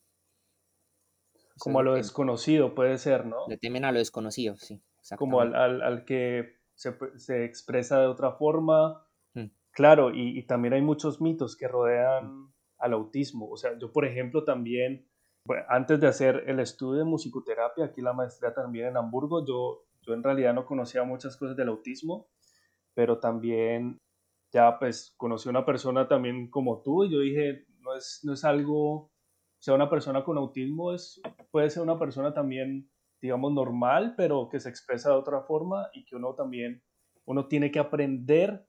Como 1.57 1.79
a 1.79 1.83
lo 1.83 1.93
desconocido 1.95 2.75
puede 2.75 2.97
ser, 2.97 3.25
¿no? 3.25 3.47
Le 3.47 3.57
temen 3.57 3.85
a 3.85 3.91
lo 3.91 3.99
desconocido, 3.99 4.57
sí 4.57 4.81
como 5.17 5.41
al, 5.41 5.55
al, 5.55 5.81
al 5.81 6.05
que 6.05 6.57
se, 6.75 6.95
se, 7.17 7.45
expresa 7.45 7.99
de 7.99 8.07
otra 8.07 8.33
forma. 8.33 9.05
Mm. 9.33 9.47
Claro, 9.71 10.11
y, 10.11 10.37
y, 10.37 10.43
también 10.43 10.73
hay 10.73 10.81
muchos 10.81 11.21
mitos 11.21 11.55
que 11.55 11.67
rodean 11.67 12.33
mm. 12.33 12.53
al 12.79 12.93
autismo. 12.93 13.49
O 13.49 13.57
sea, 13.57 13.77
yo, 13.77 13.91
por 13.91 14.05
ejemplo, 14.05 14.43
también, 14.43 15.07
antes 15.69 15.99
de 15.99 16.07
hacer 16.07 16.43
el 16.47 16.59
estudio 16.59 16.99
de 16.99 17.05
musicoterapia, 17.05 17.85
aquí 17.85 18.01
la 18.01 18.13
maestría 18.13 18.53
también 18.53 18.87
en 18.87 18.97
Hamburgo, 18.97 19.45
yo, 19.45 19.85
yo 20.01 20.13
en 20.13 20.23
realidad 20.23 20.53
no 20.53 20.65
conocía 20.65 21.03
muchas 21.03 21.37
cosas 21.37 21.57
del 21.57 21.69
autismo, 21.69 22.27
pero 22.93 23.19
también 23.19 23.97
ya 24.51 24.77
pues 24.79 25.13
conocí 25.17 25.49
a 25.49 25.51
una 25.51 25.65
persona 25.65 26.07
también 26.07 26.49
como 26.49 26.81
tú 26.81 27.05
y 27.05 27.11
yo 27.11 27.19
dije, 27.19 27.65
no 27.79 27.95
es, 27.95 28.21
no 28.23 28.33
es 28.33 28.43
algo, 28.43 28.93
o 28.95 29.11
sea, 29.59 29.73
una 29.75 29.89
persona 29.89 30.23
con 30.23 30.37
autismo 30.37 30.93
es, 30.93 31.21
puede 31.51 31.69
ser 31.69 31.83
una 31.83 31.97
persona 31.97 32.33
también 32.33 32.91
digamos, 33.21 33.53
normal, 33.53 34.15
pero 34.17 34.49
que 34.49 34.59
se 34.59 34.69
expresa 34.69 35.09
de 35.09 35.15
otra 35.15 35.41
forma 35.41 35.87
y 35.93 36.03
que 36.05 36.15
uno 36.15 36.33
también, 36.33 36.83
uno 37.25 37.47
tiene 37.47 37.71
que 37.71 37.79
aprender 37.79 38.65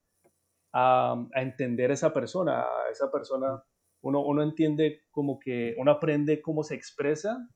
a, 0.72 1.26
a 1.34 1.42
entender 1.42 1.90
a 1.90 1.94
esa 1.94 2.12
persona, 2.12 2.60
a 2.60 2.90
esa 2.90 3.10
persona, 3.10 3.64
uno, 4.02 4.20
uno 4.20 4.42
entiende 4.42 5.02
como 5.10 5.38
que, 5.38 5.74
uno 5.78 5.90
aprende 5.90 6.42
cómo 6.42 6.62
se 6.62 6.74
expresa 6.74 7.48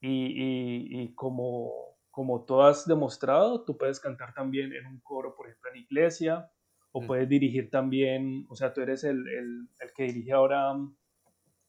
y, 0.00 0.26
y, 0.26 1.02
y 1.02 1.14
como, 1.14 1.72
como 2.10 2.44
tú 2.44 2.60
has 2.60 2.86
demostrado, 2.86 3.64
tú 3.64 3.78
puedes 3.78 3.98
cantar 3.98 4.34
también 4.34 4.72
en 4.74 4.86
un 4.86 5.00
coro, 5.00 5.34
por 5.34 5.48
ejemplo, 5.48 5.70
en 5.70 5.80
iglesia, 5.80 6.50
o 6.98 7.06
puedes 7.06 7.28
dirigir 7.28 7.70
también, 7.70 8.46
o 8.48 8.56
sea, 8.56 8.72
tú 8.72 8.80
eres 8.80 9.04
el, 9.04 9.26
el, 9.28 9.68
el 9.80 9.92
que 9.94 10.04
dirige 10.04 10.32
ahora 10.32 10.74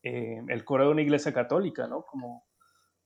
eh, 0.02 0.42
el 0.48 0.64
coro 0.66 0.86
de 0.86 0.92
una 0.92 1.02
iglesia 1.02 1.34
católica, 1.34 1.88
¿no? 1.88 2.04
Como, 2.06 2.46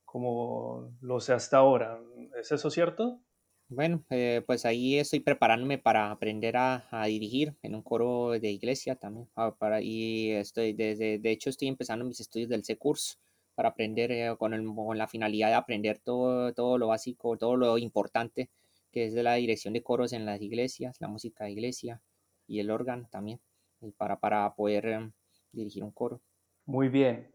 como 0.06 0.96
lo 1.02 1.20
sé 1.20 1.34
hasta 1.34 1.58
ahora. 1.58 2.00
¿Es 2.40 2.52
eso 2.52 2.70
cierto? 2.70 3.20
Bueno, 3.68 4.06
eh, 4.10 4.42
pues 4.46 4.66
ahí 4.66 5.00
estoy 5.00 5.20
preparándome 5.20 5.78
para 5.80 6.12
aprender 6.12 6.56
a, 6.58 6.86
dirigir 7.08 7.56
en 7.62 7.76
un 7.76 7.82
coro 7.82 8.32
de 8.32 8.52
iglesia 8.52 8.96
también. 8.96 9.28
Ah, 9.36 9.56
para, 9.58 9.82
y 9.82 10.32
estoy, 10.32 10.74
desde, 10.74 11.20
de 11.20 11.32
hecho, 11.32 11.50
estoy 11.50 11.68
empezando 11.68 12.06
mis 12.06 12.20
estudios 12.20 12.50
del 12.50 12.64
C-Curso 12.64 13.18
para 13.56 13.70
aprender 13.70 14.12
eh, 14.12 14.36
con, 14.38 14.54
el, 14.54 14.66
con, 14.66 14.98
la 14.98 15.08
finalidad 15.08 15.50
de 15.50 15.56
aprender 15.56 16.00
todo, 16.00 16.54
todo 16.54 16.78
lo 16.78 16.88
básico, 16.88 17.38
todo 17.38 17.56
lo 17.58 17.78
importante 17.78 18.50
que 18.92 19.06
es 19.06 19.14
de 19.14 19.24
la 19.24 19.34
dirección 19.36 19.74
de 19.74 19.82
coros 19.82 20.14
en 20.14 20.26
las 20.26 20.40
iglesias, 20.42 20.98
la 21.02 21.08
música 21.08 21.46
de 21.46 21.52
iglesia 21.52 22.02
y 22.48 22.60
el 22.60 22.72
órgano 22.72 23.08
también, 23.10 23.40
para, 23.98 24.20
para 24.20 24.54
poder 24.56 24.86
em, 24.88 25.12
dirigir 25.52 25.84
un 25.84 25.92
coro. 25.92 26.22
Muy 26.66 26.90
bien. 26.90 27.32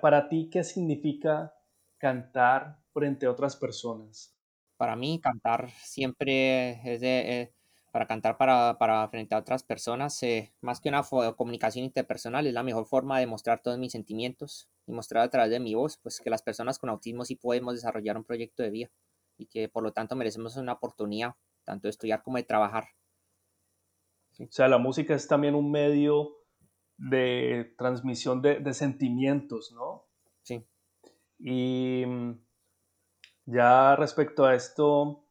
Para 0.00 0.28
ti, 0.28 0.48
¿qué 0.50 0.64
significa 0.64 1.54
cantar 1.98 2.78
frente 2.92 3.26
a 3.26 3.30
otras 3.30 3.56
personas? 3.56 4.34
Para 4.76 4.96
mí, 4.96 5.20
cantar 5.20 5.70
siempre 5.82 6.80
es 6.92 7.00
de, 7.00 7.40
eh, 7.40 7.52
para 7.92 8.06
cantar 8.06 8.36
para, 8.36 8.76
para, 8.76 9.08
frente 9.08 9.34
a 9.34 9.38
otras 9.38 9.62
personas, 9.62 10.20
eh, 10.22 10.52
más 10.60 10.80
que 10.80 10.88
una 10.88 11.02
comunicación 11.36 11.84
interpersonal, 11.84 12.46
es 12.46 12.52
la 12.52 12.64
mejor 12.64 12.86
forma 12.86 13.20
de 13.20 13.26
mostrar 13.26 13.62
todos 13.62 13.78
mis 13.78 13.92
sentimientos 13.92 14.68
y 14.86 14.92
mostrar 14.92 15.22
a 15.22 15.30
través 15.30 15.50
de 15.50 15.60
mi 15.60 15.74
voz, 15.74 15.98
pues 15.98 16.20
que 16.20 16.30
las 16.30 16.42
personas 16.42 16.78
con 16.78 16.90
autismo 16.90 17.24
sí 17.24 17.36
podemos 17.36 17.74
desarrollar 17.74 18.16
un 18.16 18.24
proyecto 18.24 18.62
de 18.62 18.70
vida 18.70 18.90
y 19.38 19.46
que 19.46 19.68
por 19.68 19.82
lo 19.82 19.92
tanto 19.92 20.16
merecemos 20.16 20.56
una 20.56 20.72
oportunidad 20.72 21.34
tanto 21.64 21.86
de 21.86 21.90
estudiar 21.90 22.22
como 22.22 22.36
de 22.36 22.42
trabajar. 22.42 22.88
O 24.40 24.50
sea, 24.50 24.68
la 24.68 24.78
música 24.78 25.14
es 25.14 25.28
también 25.28 25.54
un 25.54 25.70
medio 25.70 26.36
de 26.96 27.74
transmisión 27.76 28.42
de, 28.42 28.60
de 28.60 28.74
sentimientos, 28.74 29.72
¿no? 29.72 30.06
Sí. 30.42 30.66
Y 31.38 32.04
mm, 32.06 32.32
ya 33.46 33.96
respecto 33.96 34.44
a 34.44 34.54
esto, 34.54 35.24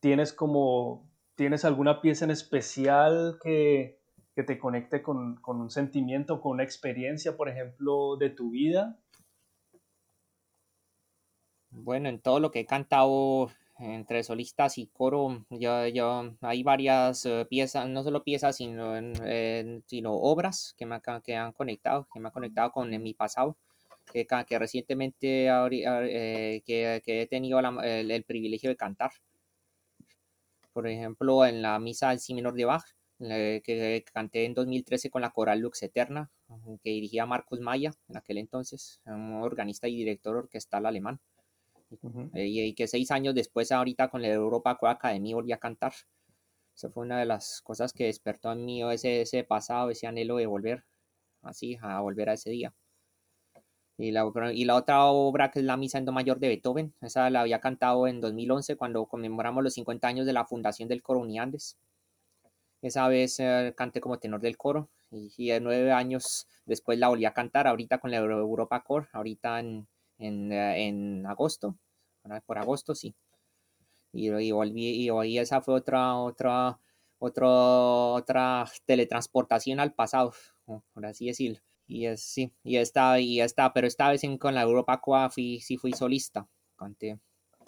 ¿tienes 0.00 0.32
como, 0.32 1.10
tienes 1.34 1.64
alguna 1.64 2.00
pieza 2.00 2.24
en 2.24 2.30
especial 2.30 3.38
que, 3.42 4.00
que 4.34 4.42
te 4.42 4.58
conecte 4.58 5.02
con, 5.02 5.36
con 5.36 5.60
un 5.60 5.70
sentimiento, 5.70 6.40
con 6.40 6.52
una 6.52 6.64
experiencia, 6.64 7.36
por 7.36 7.48
ejemplo, 7.48 8.16
de 8.16 8.30
tu 8.30 8.50
vida? 8.50 9.00
Bueno, 11.70 12.08
en 12.08 12.20
todo 12.20 12.40
lo 12.40 12.50
que 12.50 12.60
he 12.60 12.66
cantado 12.66 13.50
entre 13.78 14.24
solistas 14.24 14.78
y 14.78 14.88
coro, 14.88 15.46
ya, 15.50 15.88
ya 15.88 16.32
hay 16.40 16.62
varias 16.62 17.24
eh, 17.26 17.46
piezas, 17.48 17.88
no 17.88 18.02
solo 18.02 18.24
piezas, 18.24 18.56
sino, 18.56 18.94
sino 19.86 20.14
obras 20.14 20.74
que 20.76 20.86
me, 20.86 21.00
que 21.24 21.36
han 21.36 21.52
conectado, 21.52 22.08
que 22.12 22.20
me 22.20 22.28
han 22.28 22.32
conectado 22.32 22.72
con 22.72 22.90
mi 23.02 23.14
pasado, 23.14 23.56
que, 24.12 24.26
que 24.26 24.58
recientemente 24.58 25.46
eh, 25.48 26.62
que, 26.66 27.02
que, 27.04 27.22
he 27.22 27.26
tenido 27.26 27.60
el, 27.60 28.24
privilegio 28.24 28.70
de 28.70 28.76
cantar. 28.76 29.10
Por 30.72 30.88
ejemplo, 30.88 31.44
en 31.44 31.62
la 31.62 31.78
misa 31.78 32.10
del 32.10 32.20
Si 32.20 32.34
menor 32.34 32.54
de 32.54 32.64
Bach, 32.64 32.84
que 33.18 34.04
canté 34.12 34.44
en 34.44 34.54
2013 34.54 35.10
con 35.10 35.22
la 35.22 35.30
coral 35.30 35.60
Lux 35.60 35.82
Eterna, 35.82 36.30
que 36.82 36.90
dirigía 36.90 37.26
Marcos 37.26 37.60
Maya 37.60 37.92
en 38.08 38.16
aquel 38.16 38.38
entonces, 38.38 39.00
un 39.04 39.34
organista 39.34 39.88
y 39.88 39.96
director 39.96 40.36
orquestal 40.36 40.86
alemán. 40.86 41.20
Eh, 42.34 42.46
y, 42.46 42.74
que 42.74 42.86
seis 42.86 43.10
años 43.10 43.34
después, 43.34 43.72
ahorita 43.72 44.08
con 44.08 44.22
la 44.22 44.28
Europa 44.28 44.76
Core 44.76 44.92
Academy, 44.92 45.34
volví 45.34 45.52
a 45.52 45.58
cantar. 45.58 45.92
Esa 46.74 46.90
fue 46.90 47.04
una 47.04 47.18
de 47.18 47.26
las 47.26 47.60
cosas 47.62 47.92
que 47.92 48.04
despertó 48.04 48.52
en 48.52 48.64
mí 48.64 48.82
ese, 48.92 49.22
ese 49.22 49.44
pasado, 49.44 49.90
ese 49.90 50.06
anhelo 50.06 50.36
de 50.36 50.46
volver, 50.46 50.84
así, 51.42 51.76
a 51.80 52.00
volver 52.00 52.30
a 52.30 52.34
ese 52.34 52.50
día. 52.50 52.74
Y 53.96 54.12
la, 54.12 54.30
y 54.54 54.64
la 54.64 54.76
otra 54.76 55.06
obra 55.06 55.50
que 55.50 55.58
es 55.58 55.64
la 55.64 55.76
Misa 55.76 55.98
en 55.98 56.04
Do 56.04 56.12
Mayor 56.12 56.38
de 56.38 56.48
Beethoven, 56.48 56.94
esa 57.00 57.30
la 57.30 57.40
había 57.40 57.60
cantado 57.60 58.06
en 58.06 58.20
2011 58.20 58.76
cuando 58.76 59.06
conmemoramos 59.06 59.64
los 59.64 59.74
50 59.74 60.06
años 60.06 60.26
de 60.26 60.32
la 60.32 60.44
fundación 60.44 60.88
del 60.88 61.02
coro 61.02 61.20
Uniandes. 61.20 61.76
Esa 62.80 63.08
vez 63.08 63.40
eh, 63.40 63.74
canté 63.76 64.00
como 64.00 64.18
tenor 64.20 64.40
del 64.40 64.56
coro 64.56 64.88
y, 65.10 65.32
y, 65.36 65.58
nueve 65.60 65.90
años 65.90 66.46
después 66.64 66.96
la 66.98 67.08
volví 67.08 67.24
a 67.24 67.32
cantar, 67.34 67.66
ahorita 67.66 67.98
con 67.98 68.12
la 68.12 68.18
Europa 68.18 68.84
Core, 68.84 69.08
ahorita 69.12 69.58
en, 69.58 69.88
en, 70.18 70.52
eh, 70.52 70.88
en 70.88 71.26
agosto, 71.26 71.76
por 72.46 72.58
agosto 72.58 72.94
sí. 72.94 73.14
Y, 74.12 74.30
y 74.30 74.52
volví, 74.52 75.08
y, 75.10 75.38
esa 75.38 75.60
fue 75.60 75.74
otra, 75.74 76.16
otra, 76.16 76.80
otra, 77.18 77.48
otra 77.48 78.64
teletransportación 78.86 79.80
al 79.80 79.92
pasado, 79.92 80.32
por 80.64 81.06
así 81.06 81.26
decirlo. 81.26 81.60
Y 81.86 82.06
es, 82.06 82.22
sí, 82.22 82.52
y 82.62 82.76
esta, 82.76 83.18
y 83.18 83.40
esta, 83.40 83.72
pero 83.72 83.86
esta 83.86 84.10
vez 84.10 84.22
en, 84.24 84.36
con 84.36 84.54
la 84.54 84.62
Europa 84.62 85.00
Coa 85.00 85.30
fui, 85.30 85.60
sí 85.60 85.76
fui 85.76 85.92
solista, 85.92 86.46
canté. 86.76 87.18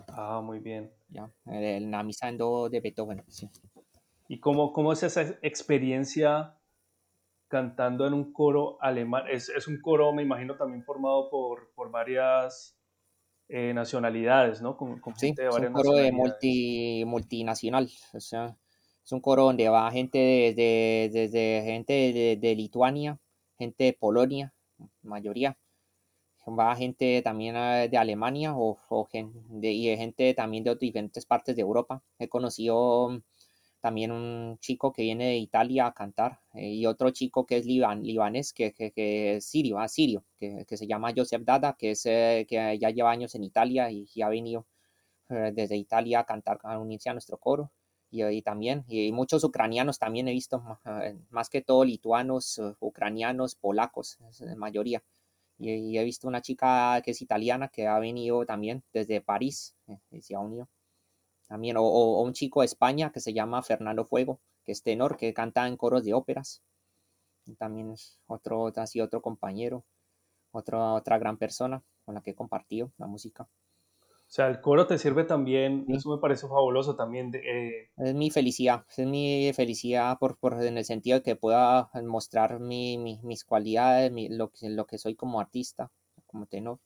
Ah, 0.08 0.40
muy 0.42 0.60
bien. 0.60 0.90
Ya, 1.08 1.30
el, 1.46 1.90
la 1.90 2.02
misa 2.02 2.30
de 2.30 2.80
Beethoven, 2.80 3.22
sí. 3.28 3.48
¿Y 4.28 4.38
cómo, 4.38 4.72
cómo 4.72 4.92
es 4.92 5.02
esa 5.02 5.22
experiencia 5.42 6.59
cantando 7.50 8.06
en 8.06 8.14
un 8.14 8.32
coro 8.32 8.78
alemán. 8.80 9.24
Es, 9.28 9.48
es 9.48 9.66
un 9.66 9.80
coro, 9.80 10.12
me 10.12 10.22
imagino, 10.22 10.56
también 10.56 10.84
formado 10.84 11.28
por, 11.28 11.72
por 11.74 11.90
varias 11.90 12.78
eh, 13.48 13.74
nacionalidades, 13.74 14.62
¿no? 14.62 14.76
Con, 14.76 15.02
sí, 15.16 15.34
es 15.36 15.54
un 15.56 15.72
coro 15.72 15.92
de 15.94 16.12
multi, 16.12 17.04
multinacional. 17.04 17.90
O 18.14 18.20
sea, 18.20 18.56
es 19.04 19.12
un 19.12 19.20
coro 19.20 19.44
donde 19.44 19.68
va 19.68 19.90
gente 19.90 20.18
desde, 20.18 21.10
desde 21.12 21.62
gente 21.64 21.92
de, 21.92 22.38
de, 22.40 22.54
Lituania, 22.54 23.18
gente 23.58 23.84
de 23.84 23.92
Polonia, 23.94 24.54
mayoría. 25.02 25.58
Va 26.46 26.74
gente 26.76 27.20
también 27.22 27.56
eh, 27.56 27.88
de 27.90 27.98
Alemania 27.98 28.56
o, 28.56 28.78
o 28.88 29.08
de, 29.12 29.72
y 29.72 29.96
gente 29.96 30.34
también 30.34 30.62
de 30.62 30.76
diferentes 30.76 31.26
partes 31.26 31.56
de 31.56 31.62
Europa. 31.62 32.00
He 32.18 32.28
conocido 32.28 33.20
también 33.80 34.12
un 34.12 34.58
chico 34.60 34.92
que 34.92 35.02
viene 35.02 35.26
de 35.26 35.36
Italia 35.38 35.86
a 35.86 35.94
cantar 35.94 36.40
eh, 36.54 36.68
y 36.68 36.86
otro 36.86 37.10
chico 37.10 37.46
que 37.46 37.56
es 37.58 37.66
liban, 37.66 38.02
libanés, 38.02 38.52
que, 38.52 38.72
que, 38.72 39.36
es 39.36 39.44
sirio, 39.46 39.78
ah, 39.78 39.88
sirio 39.88 40.24
que, 40.38 40.64
que, 40.66 40.76
se 40.76 40.86
llama 40.86 41.12
Joseph 41.16 41.42
Dada, 41.44 41.74
que, 41.78 41.92
es, 41.92 42.06
eh, 42.06 42.46
que 42.48 42.78
ya 42.78 42.90
lleva 42.90 43.10
años 43.10 43.34
en 43.34 43.44
Italia 43.44 43.90
y, 43.90 44.06
ha 44.22 44.28
venido 44.28 44.66
eh, 45.30 45.52
desde 45.54 45.76
Italia 45.76 46.20
a 46.20 46.24
cantar, 46.26 46.60
a 46.62 46.78
unirse 46.78 47.10
a 47.10 47.14
nuestro 47.14 47.38
coro. 47.38 47.72
Y, 48.10 48.24
y, 48.24 48.42
también, 48.42 48.84
y 48.88 49.12
muchos 49.12 49.44
ucranianos 49.44 49.98
también 49.98 50.26
he 50.28 50.32
visto, 50.32 50.62
más 51.30 51.48
que 51.48 51.62
todo 51.62 51.84
lituanos, 51.84 52.60
ucranianos, 52.80 53.54
polacos, 53.54 54.18
en 54.40 54.58
mayoría. 54.58 55.02
Y, 55.58 55.96
he 55.98 56.04
visto 56.04 56.26
una 56.28 56.42
chica 56.42 57.00
que 57.04 57.12
es 57.12 57.22
italiana 57.22 57.68
que 57.68 57.86
ha 57.86 57.98
venido 58.00 58.44
también 58.46 58.82
desde 58.92 59.20
París, 59.20 59.76
y 60.10 60.22
se 60.22 60.34
ha 60.34 60.40
unido 60.40 60.68
también, 61.50 61.76
o, 61.78 62.22
un 62.22 62.32
chico 62.32 62.60
de 62.60 62.66
España 62.66 63.10
que 63.10 63.18
se 63.18 63.32
llama 63.32 63.60
Fernando 63.64 64.04
Fuego, 64.04 64.38
que 64.64 64.70
es 64.70 64.84
tenor, 64.84 65.16
que 65.16 65.34
canta 65.34 65.66
en 65.66 65.76
coros 65.76 66.04
de 66.04 66.14
óperas. 66.14 66.62
también 67.58 67.90
es 67.90 68.20
otro, 68.28 68.68
así 68.76 69.00
otro 69.00 69.20
compañero, 69.20 69.84
otra 70.52 70.92
otra 70.92 71.18
gran 71.18 71.38
persona 71.38 71.82
con 72.04 72.14
la 72.14 72.20
que 72.20 72.30
he 72.30 72.34
compartido 72.36 72.92
la 72.98 73.08
música. 73.08 73.48
O 74.04 74.32
sea, 74.32 74.46
el 74.46 74.60
coro 74.60 74.86
te 74.86 74.96
sirve 74.96 75.24
también, 75.24 75.86
eso 75.88 76.08
me 76.10 76.18
parece 76.18 76.46
fabuloso 76.46 76.94
también. 76.94 77.32
De, 77.32 77.38
eh, 77.40 77.90
Es 77.96 78.14
mi 78.14 78.30
felicidad, 78.30 78.86
es 78.96 79.04
mi 79.08 79.52
felicidad 79.52 80.18
por, 80.20 80.38
por, 80.38 80.62
en 80.62 80.78
el 80.78 80.84
sentido 80.84 81.18
de 81.18 81.24
que 81.24 81.34
pueda 81.34 81.90
mostrar 82.04 82.60
mi, 82.60 82.96
mis 82.96 83.44
cualidades, 83.44 84.12
lo, 84.30 84.50
que, 84.50 84.68
lo 84.68 84.86
que 84.86 84.98
soy 84.98 85.16
como 85.16 85.40
artista, 85.40 85.90
como 86.26 86.46
tenor. 86.46 86.78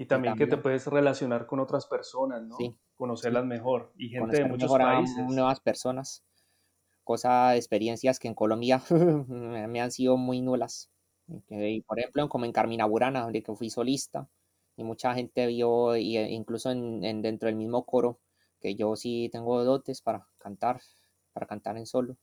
Y 0.00 0.06
también, 0.06 0.34
que 0.34 0.46
te 0.46 0.56
puedes 0.56 0.86
relacionar 0.86 1.44
con 1.44 1.60
otras 1.60 1.84
personas, 1.84 2.40
¿no? 2.40 2.56
Sí, 2.56 2.74
conocerlas 2.94 3.44
mejor 3.44 3.92
y 3.98 4.08
gente 4.08 4.38
de 4.38 4.48
muchos 4.48 4.72
países. 4.72 5.26
nuevas 5.28 5.60
personas, 5.60 6.24
cosas, 7.04 7.56
experiencias 7.56 8.18
que 8.18 8.26
en 8.26 8.34
Colombia 8.34 8.80
me 9.28 9.78
han 9.78 9.92
sido 9.92 10.16
muy 10.16 10.40
nulas. 10.40 10.90
Por 11.86 11.98
ejemplo, 11.98 12.30
como 12.30 12.46
en 12.46 12.52
Carmina 12.52 12.86
Burana, 12.86 13.20
donde 13.20 13.42
que 13.42 13.54
fui 13.54 13.68
solista, 13.68 14.26
y 14.74 14.84
mucha 14.84 15.12
gente 15.12 15.46
vio, 15.46 15.94
y 15.96 16.16
e 16.16 16.30
incluso 16.30 16.70
en, 16.70 17.20
dentro 17.20 17.48
del 17.48 17.56
mismo 17.56 17.84
coro, 17.84 18.20
que 18.58 18.76
yo 18.76 18.96
sí 18.96 19.28
tengo 19.30 19.62
dotes 19.64 20.00
para 20.00 20.26
cantar, 20.38 20.80
para 21.34 21.46
cantar 21.46 21.76
en 21.76 21.84
solo. 21.84 22.16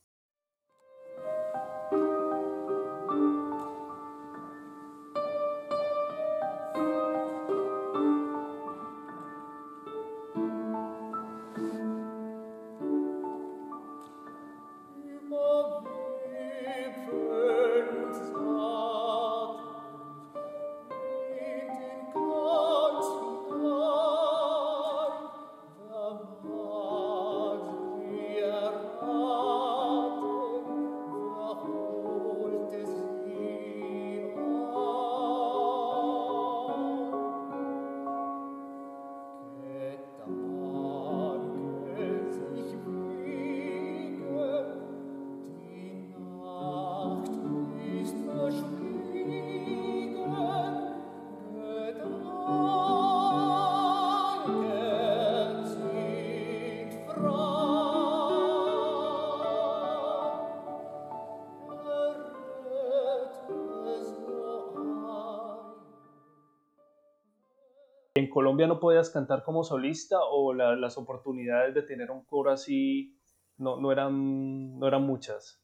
Podías 68.79 69.09
cantar 69.09 69.43
como 69.43 69.63
solista 69.63 70.19
o 70.19 70.53
las 70.53 70.97
oportunidades 70.97 71.73
de 71.73 71.83
tener 71.83 72.11
un 72.11 72.23
coro 72.23 72.51
así 72.51 73.15
no, 73.57 73.79
no, 73.79 73.91
eran, 73.91 74.77
no 74.77 74.87
eran 74.87 75.03
muchas? 75.03 75.59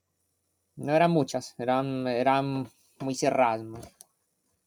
No 0.76 0.93
eran 0.93 1.12
muchas, 1.12 1.56
eran, 1.60 2.08
eran 2.08 2.67
muy 2.99 3.15
cerradas. 3.15 3.62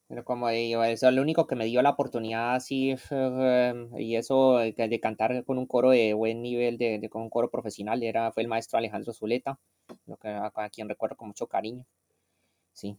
Pero 0.07 0.23
como 0.23 0.47
digo, 0.47 0.83
eso 0.85 1.09
es 1.09 1.13
lo 1.13 1.21
único 1.21 1.47
que 1.47 1.57
me 1.57 1.65
dio 1.65 1.81
la 1.81 1.89
oportunidad 1.89 2.55
así, 2.55 2.95
eh, 3.11 3.89
y 3.97 4.15
eso 4.15 4.57
de 4.57 4.99
cantar 5.01 5.43
con 5.43 5.57
un 5.57 5.65
coro 5.65 5.89
de 5.89 6.13
buen 6.13 6.41
nivel, 6.41 6.77
de, 6.77 7.09
con 7.09 7.23
un 7.23 7.29
coro 7.29 7.49
profesional, 7.49 8.01
era, 8.03 8.31
fue 8.31 8.43
el 8.43 8.49
maestro 8.49 8.77
Alejandro 8.77 9.11
Zuleta, 9.11 9.59
lo 10.05 10.15
que, 10.15 10.29
a 10.29 10.69
quien 10.71 10.87
recuerdo 10.87 11.17
con 11.17 11.27
mucho 11.27 11.47
cariño. 11.47 11.85
Sí 12.71 12.97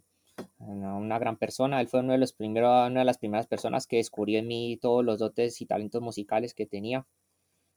una 0.58 1.18
gran 1.18 1.36
persona. 1.36 1.80
Él 1.80 1.88
fue 1.88 2.00
uno 2.00 2.12
de 2.12 2.18
los 2.18 2.32
primeros, 2.32 2.90
una 2.90 3.00
de 3.00 3.06
las 3.06 3.18
primeras 3.18 3.46
personas 3.46 3.86
que 3.86 3.96
descubrió 3.96 4.38
en 4.38 4.48
mí 4.48 4.78
todos 4.80 5.04
los 5.04 5.18
dotes 5.18 5.60
y 5.60 5.66
talentos 5.66 6.02
musicales 6.02 6.54
que 6.54 6.66
tenía. 6.66 7.06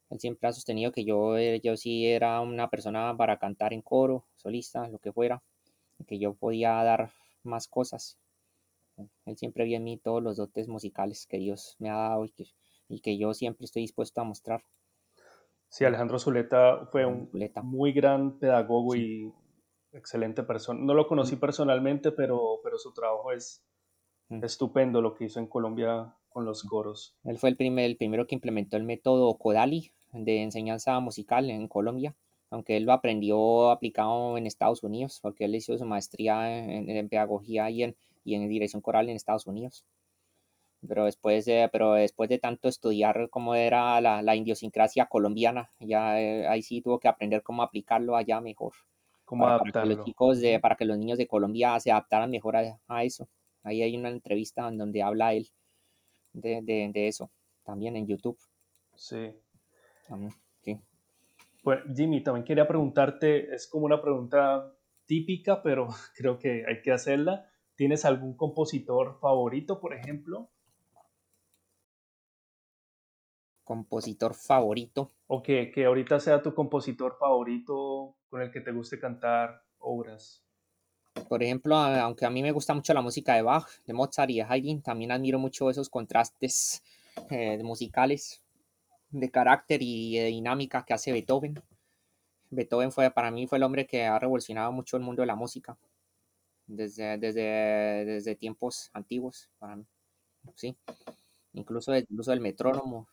Él 0.09 0.19
siempre 0.19 0.49
ha 0.49 0.53
sostenido 0.53 0.91
que 0.91 1.05
yo, 1.05 1.37
eh, 1.37 1.61
yo 1.63 1.77
sí 1.77 2.05
era 2.05 2.41
una 2.41 2.69
persona 2.69 3.15
para 3.17 3.37
cantar 3.37 3.73
en 3.73 3.81
coro, 3.81 4.25
solista, 4.35 4.87
lo 4.87 4.99
que 4.99 5.13
fuera. 5.13 5.41
que 6.07 6.19
yo 6.19 6.33
podía 6.33 6.71
dar 6.83 7.11
más 7.43 7.67
cosas. 7.67 8.17
Él 9.25 9.37
siempre 9.37 9.65
vio 9.65 9.77
en 9.77 9.83
mí 9.83 9.97
todos 9.97 10.21
los 10.21 10.37
dotes 10.37 10.67
musicales 10.67 11.25
que 11.27 11.37
Dios 11.37 11.75
me 11.79 11.89
ha 11.89 11.95
dado 11.95 12.25
y 12.25 12.31
que, 12.31 12.47
y 12.89 12.99
que 12.99 13.17
yo 13.17 13.33
siempre 13.33 13.65
estoy 13.65 13.83
dispuesto 13.83 14.21
a 14.21 14.23
mostrar. 14.23 14.63
Sí, 15.69 15.85
Alejandro 15.85 16.19
Zuleta 16.19 16.87
fue 16.91 17.05
un 17.05 17.29
muy 17.63 17.93
gran 17.93 18.37
pedagogo 18.37 18.95
y 18.95 19.31
excelente 19.93 20.43
persona. 20.43 20.79
No 20.81 20.93
lo 20.93 21.07
conocí 21.07 21.35
personalmente, 21.35 22.11
pero, 22.11 22.59
pero 22.63 22.77
su 22.77 22.93
trabajo 22.93 23.31
es 23.31 23.63
estupendo 24.29 25.01
lo 25.01 25.13
que 25.13 25.25
hizo 25.25 25.39
en 25.39 25.47
Colombia 25.47 26.15
con 26.29 26.45
los 26.45 26.63
coros. 26.63 27.15
Él 27.23 27.37
fue 27.37 27.49
el, 27.49 27.57
primer, 27.57 27.85
el 27.85 27.97
primero 27.97 28.25
que 28.25 28.35
implementó 28.35 28.77
el 28.77 28.83
método 28.83 29.37
Kodali 29.37 29.91
de 30.13 30.43
enseñanza 30.43 30.99
musical 30.99 31.49
en 31.49 31.67
Colombia, 31.67 32.15
aunque 32.49 32.77
él 32.77 32.83
lo 32.83 32.93
aprendió 32.93 33.71
aplicado 33.71 34.37
en 34.37 34.47
Estados 34.47 34.83
Unidos, 34.83 35.19
porque 35.21 35.45
él 35.45 35.55
hizo 35.55 35.77
su 35.77 35.85
maestría 35.85 36.63
en, 36.63 37.09
pedagogía 37.09 37.69
y 37.69 37.83
en, 37.83 37.95
y 38.23 38.35
en 38.35 38.47
dirección 38.47 38.81
coral 38.81 39.09
en 39.09 39.15
Estados 39.15 39.47
Unidos. 39.47 39.85
Pero 40.87 41.05
después, 41.05 41.45
de, 41.45 41.69
pero 41.71 41.93
después 41.93 42.29
de 42.29 42.39
tanto 42.39 42.67
estudiar 42.67 43.29
cómo 43.29 43.53
era 43.53 44.01
la, 44.01 44.21
la 44.23 44.35
idiosincrasia 44.35 45.05
colombiana, 45.05 45.71
ya 45.79 46.19
eh, 46.19 46.47
ahí 46.47 46.63
sí 46.63 46.81
tuvo 46.81 46.99
que 46.99 47.07
aprender 47.07 47.43
cómo 47.43 47.61
aplicarlo 47.61 48.15
allá 48.15 48.41
mejor. 48.41 48.73
Cómo 49.31 49.45
para, 49.45 49.55
adaptarlo. 49.55 49.89
que 49.89 49.95
los 49.95 50.05
chicos 50.05 50.41
de, 50.41 50.59
para 50.59 50.75
que 50.75 50.83
los 50.83 50.97
niños 50.97 51.17
de 51.17 51.25
Colombia 51.25 51.79
se 51.79 51.89
adaptaran 51.89 52.29
mejor 52.29 52.57
a 52.57 53.03
eso. 53.05 53.29
Ahí 53.63 53.81
hay 53.81 53.95
una 53.95 54.09
entrevista 54.09 54.67
en 54.67 54.77
donde 54.77 55.01
habla 55.01 55.33
él 55.33 55.47
de, 56.33 56.61
de, 56.61 57.07
eso, 57.07 57.31
también 57.63 57.95
en 57.95 58.07
YouTube. 58.07 58.37
Sí. 58.93 59.33
sí. 60.59 60.77
Pues 61.63 61.79
Jimmy, 61.95 62.21
también 62.21 62.43
quería 62.43 62.67
preguntarte, 62.67 63.55
es 63.55 63.69
como 63.69 63.85
una 63.85 64.01
pregunta 64.01 64.75
típica, 65.05 65.63
pero 65.63 65.87
creo 66.17 66.37
que 66.37 66.65
hay 66.67 66.81
que 66.81 66.91
hacerla. 66.91 67.49
¿Tienes 67.75 68.03
algún 68.03 68.35
compositor 68.35 69.17
favorito, 69.21 69.79
por 69.79 69.93
ejemplo? 69.93 70.51
Compositor 73.71 74.33
favorito. 74.33 75.13
O 75.27 75.41
que, 75.41 75.71
que 75.71 75.85
ahorita 75.85 76.19
sea 76.19 76.41
tu 76.41 76.53
compositor 76.53 77.15
favorito 77.17 78.17
con 78.29 78.41
el 78.41 78.51
que 78.51 78.59
te 78.59 78.73
guste 78.73 78.99
cantar 78.99 79.63
obras. 79.79 80.43
Por 81.29 81.41
ejemplo, 81.41 81.77
aunque 81.77 82.25
a 82.25 82.29
mí 82.29 82.43
me 82.43 82.51
gusta 82.51 82.73
mucho 82.73 82.93
la 82.93 83.01
música 83.01 83.33
de 83.33 83.43
Bach, 83.43 83.65
de 83.85 83.93
Mozart 83.93 84.29
y 84.29 84.39
de 84.39 84.43
Haydn, 84.43 84.81
también 84.81 85.13
admiro 85.13 85.39
mucho 85.39 85.69
esos 85.69 85.87
contrastes 85.87 86.83
eh, 87.29 87.63
musicales 87.63 88.43
de 89.09 89.31
carácter 89.31 89.81
y 89.81 90.17
de 90.17 90.25
dinámica 90.25 90.83
que 90.83 90.93
hace 90.93 91.13
Beethoven. 91.13 91.63
Beethoven 92.49 92.91
fue, 92.91 93.09
para 93.09 93.31
mí 93.31 93.47
fue 93.47 93.57
el 93.57 93.63
hombre 93.63 93.87
que 93.87 94.03
ha 94.03 94.19
revolucionado 94.19 94.73
mucho 94.73 94.97
el 94.97 95.03
mundo 95.03 95.21
de 95.21 95.27
la 95.27 95.35
música 95.35 95.77
desde, 96.67 97.17
desde, 97.17 98.03
desde 98.03 98.35
tiempos 98.35 98.89
antiguos, 98.91 99.49
para 99.59 99.77
mí. 99.77 99.85
Sí. 100.55 100.75
Incluso, 101.53 101.95
incluso 101.95 102.31
el 102.31 102.39
metrónomo 102.39 103.07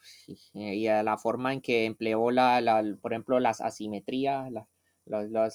y, 0.53 0.87
la 0.87 1.19
forma 1.19 1.53
en 1.53 1.61
que 1.61 1.87
empleó, 1.87 2.31
la, 2.31 2.61
la, 2.61 2.85
por 3.01 3.13
ejemplo, 3.13 3.41
las 3.41 3.61
asimetrías, 3.61 4.51
la, 4.53 4.69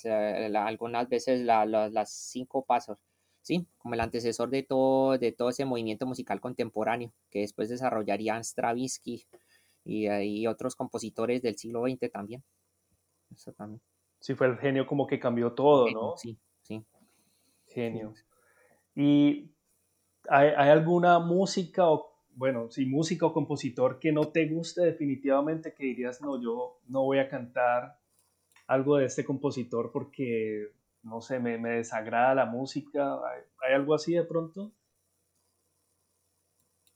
eh, 0.03 0.51
algunas 0.55 1.07
veces 1.07 1.41
las 1.41 2.11
cinco 2.11 2.65
pasos, 2.65 2.97
¿sí? 3.41 3.67
Como 3.77 3.93
el 3.93 4.01
antecesor 4.01 4.49
de 4.49 4.63
todo, 4.63 5.17
de 5.17 5.31
todo 5.31 5.49
ese 5.49 5.65
movimiento 5.65 6.05
musical 6.05 6.41
contemporáneo 6.41 7.13
que 7.29 7.39
después 7.39 7.69
desarrollarían 7.69 8.43
Stravinsky 8.43 9.25
y, 9.85 10.07
eh, 10.07 10.25
y 10.25 10.47
otros 10.47 10.75
compositores 10.75 11.41
del 11.41 11.57
siglo 11.57 11.83
XX 11.83 12.11
también. 12.11 12.43
Eso 13.33 13.53
también. 13.53 13.81
Sí, 14.19 14.35
fue 14.35 14.47
el 14.47 14.57
genio 14.57 14.87
como 14.87 15.07
que 15.07 15.19
cambió 15.19 15.53
todo, 15.53 15.89
¿no? 15.89 16.17
Sí, 16.17 16.37
sí. 16.61 16.83
Genio. 17.67 18.13
¿Y 18.95 19.51
hay, 20.29 20.49
hay, 20.49 20.69
alguna 20.69 21.19
música 21.19 21.89
o, 21.89 22.12
bueno, 22.35 22.69
sí, 22.71 22.85
música 22.85 23.25
o 23.25 23.33
compositor 23.33 23.99
que 23.99 24.11
no 24.11 24.29
te 24.29 24.47
guste 24.47 24.81
definitivamente, 24.81 25.73
que 25.73 25.85
dirías, 25.85 26.21
no, 26.21 26.41
yo 26.41 26.79
no 26.87 27.03
voy 27.03 27.19
a 27.19 27.29
cantar 27.29 27.97
algo 28.67 28.97
de 28.97 29.05
este 29.05 29.23
compositor 29.25 29.91
porque, 29.91 30.71
no 31.03 31.21
sé, 31.21 31.39
me, 31.39 31.57
desagrada 31.57 32.35
la 32.35 32.45
música. 32.45 33.15
¿Hay, 33.65 33.73
algo 33.73 33.93
así 33.93 34.13
de 34.13 34.23
pronto? 34.23 34.71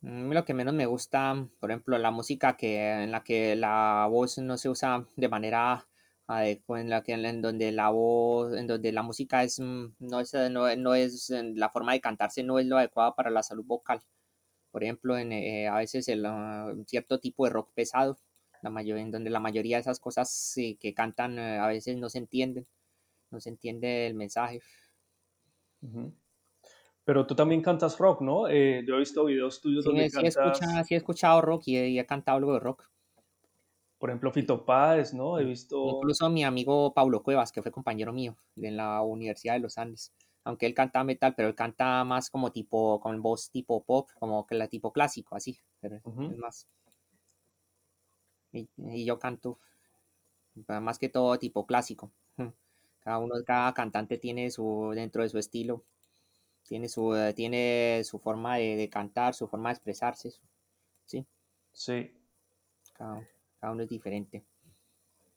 Mm, 0.01 0.31
lo 0.31 0.45
que 0.45 0.53
menos 0.53 0.73
me 0.73 0.85
gusta, 0.85 1.47
por 1.59 1.71
ejemplo, 1.71 1.97
la 1.97 2.11
música 2.11 2.57
que, 2.57 3.03
en 3.03 3.11
la 3.11 3.23
que 3.23 3.55
la 3.55 4.07
voz 4.09 4.37
no 4.39 4.57
se 4.57 4.69
usa 4.69 5.07
de 5.15 5.29
manera 5.29 5.87
en 6.29 6.89
la 6.89 7.03
que 7.03 7.13
en 7.13 7.41
donde 7.41 7.71
la 7.71 7.89
voz, 7.89 8.53
en 8.53 8.67
donde 8.67 8.91
la 8.91 9.01
música 9.01 9.43
es 9.43 9.59
mm, 9.61 9.93
no 9.99 10.19
es, 10.19 10.33
no, 10.51 10.75
no 10.75 10.93
es 10.93 11.29
la 11.29 11.69
forma 11.69 11.93
de 11.93 12.01
cantarse 12.01 12.43
no 12.43 12.59
es 12.59 12.65
lo 12.65 12.77
adecuado 12.77 13.15
para 13.15 13.29
la 13.29 13.43
salud 13.43 13.65
vocal. 13.65 14.01
Por 14.77 14.83
ejemplo, 14.83 15.17
en, 15.17 15.31
eh, 15.31 15.67
a 15.67 15.77
veces 15.77 16.07
el, 16.07 16.23
ah, 16.27 16.71
cierto 16.85 17.19
tipo 17.19 17.45
de 17.45 17.49
rock 17.49 17.71
pesado 17.73 18.19
la 18.61 18.79
en 18.81 19.09
donde 19.09 19.31
la 19.31 19.39
mayoría 19.39 19.77
de 19.77 19.81
esas 19.81 19.99
cosas 19.99 20.53
que 20.79 20.93
cantan 20.93 21.39
eh, 21.39 21.57
a 21.57 21.65
veces 21.65 21.97
no 21.97 22.09
se 22.09 22.19
entienden, 22.19 22.67
no 23.31 23.39
se 23.39 23.49
entiende 23.49 24.05
el 24.05 24.13
mensaje. 24.13 24.61
Pero 27.03 27.25
tú 27.25 27.33
también 27.33 27.63
cantas 27.63 27.97
rock, 27.97 28.21
¿no? 28.21 28.47
Eh, 28.49 28.83
yo 28.87 28.97
he 28.97 28.99
visto 28.99 29.25
videos 29.25 29.61
tuyos 29.61 29.83
donde 29.83 30.11
sí 30.11 30.19
He 30.19 30.93
he 30.93 30.97
escuchado 30.97 31.41
rock 31.41 31.63
y 31.65 31.97
he, 31.97 32.05
cantado 32.05 32.37
algo 32.37 32.53
de 32.53 32.59
rock. 32.59 32.87
Por 33.97 34.11
ejemplo, 34.11 34.31
Fito 34.31 34.63
Páez, 34.63 35.11
¿no? 35.11 35.39
He 35.39 35.43
visto... 35.43 35.83
Incluso 35.87 36.29
mi 36.29 36.43
amigo 36.43 36.93
Pablo 36.93 37.23
Cuevas, 37.23 37.51
que 37.51 37.63
fue 37.63 37.71
compañero 37.71 38.13
mío 38.13 38.37
en 38.57 38.77
la 38.77 39.01
Universidad 39.01 39.55
de 39.55 39.59
los 39.61 39.79
Andes. 39.79 40.13
Aunque 40.47 40.65
él 40.65 40.73
canta 40.73 41.03
metal, 41.03 41.33
pero 41.35 41.49
él 41.49 41.55
canta 41.55 42.03
más 42.03 42.29
como 42.29 42.51
tipo, 42.51 42.99
con 42.99 43.21
voz 43.21 43.51
tipo 43.51 43.83
pop, 43.83 44.09
como 44.17 44.47
que 44.47 44.55
la 44.55 44.67
tipo 44.67 44.93
clásico, 44.93 45.35
así. 45.35 45.59
Pero 45.81 45.97
es 45.97 46.37
más 46.37 46.67
y, 48.51 49.05
yo 49.05 49.19
canto 49.19 49.59
más 50.67 50.97
que 50.97 51.09
todo 51.09 51.37
tipo 51.37 51.65
clásico. 51.65 52.11
Cada 52.99 53.19
uno, 53.19 53.35
cada 53.45 53.73
cantante 53.73 54.17
tiene 54.17 54.51
su, 54.51 54.91
dentro 54.93 55.21
de 55.21 55.29
su 55.29 55.37
estilo, 55.37 55.85
tiene 56.63 56.89
su, 56.89 57.15
eh, 57.15 57.33
tiene 57.33 58.01
su 58.03 58.19
forma 58.19 58.57
de, 58.57 58.89
cantar, 58.89 59.33
su 59.33 59.47
forma 59.47 59.69
de 59.69 59.75
expresarse, 59.75 60.33
¿sí? 61.05 61.25
Sí. 61.71 62.11
Cada, 62.91 63.25
uno 63.61 63.83
es 63.83 63.87
diferente. 63.87 64.43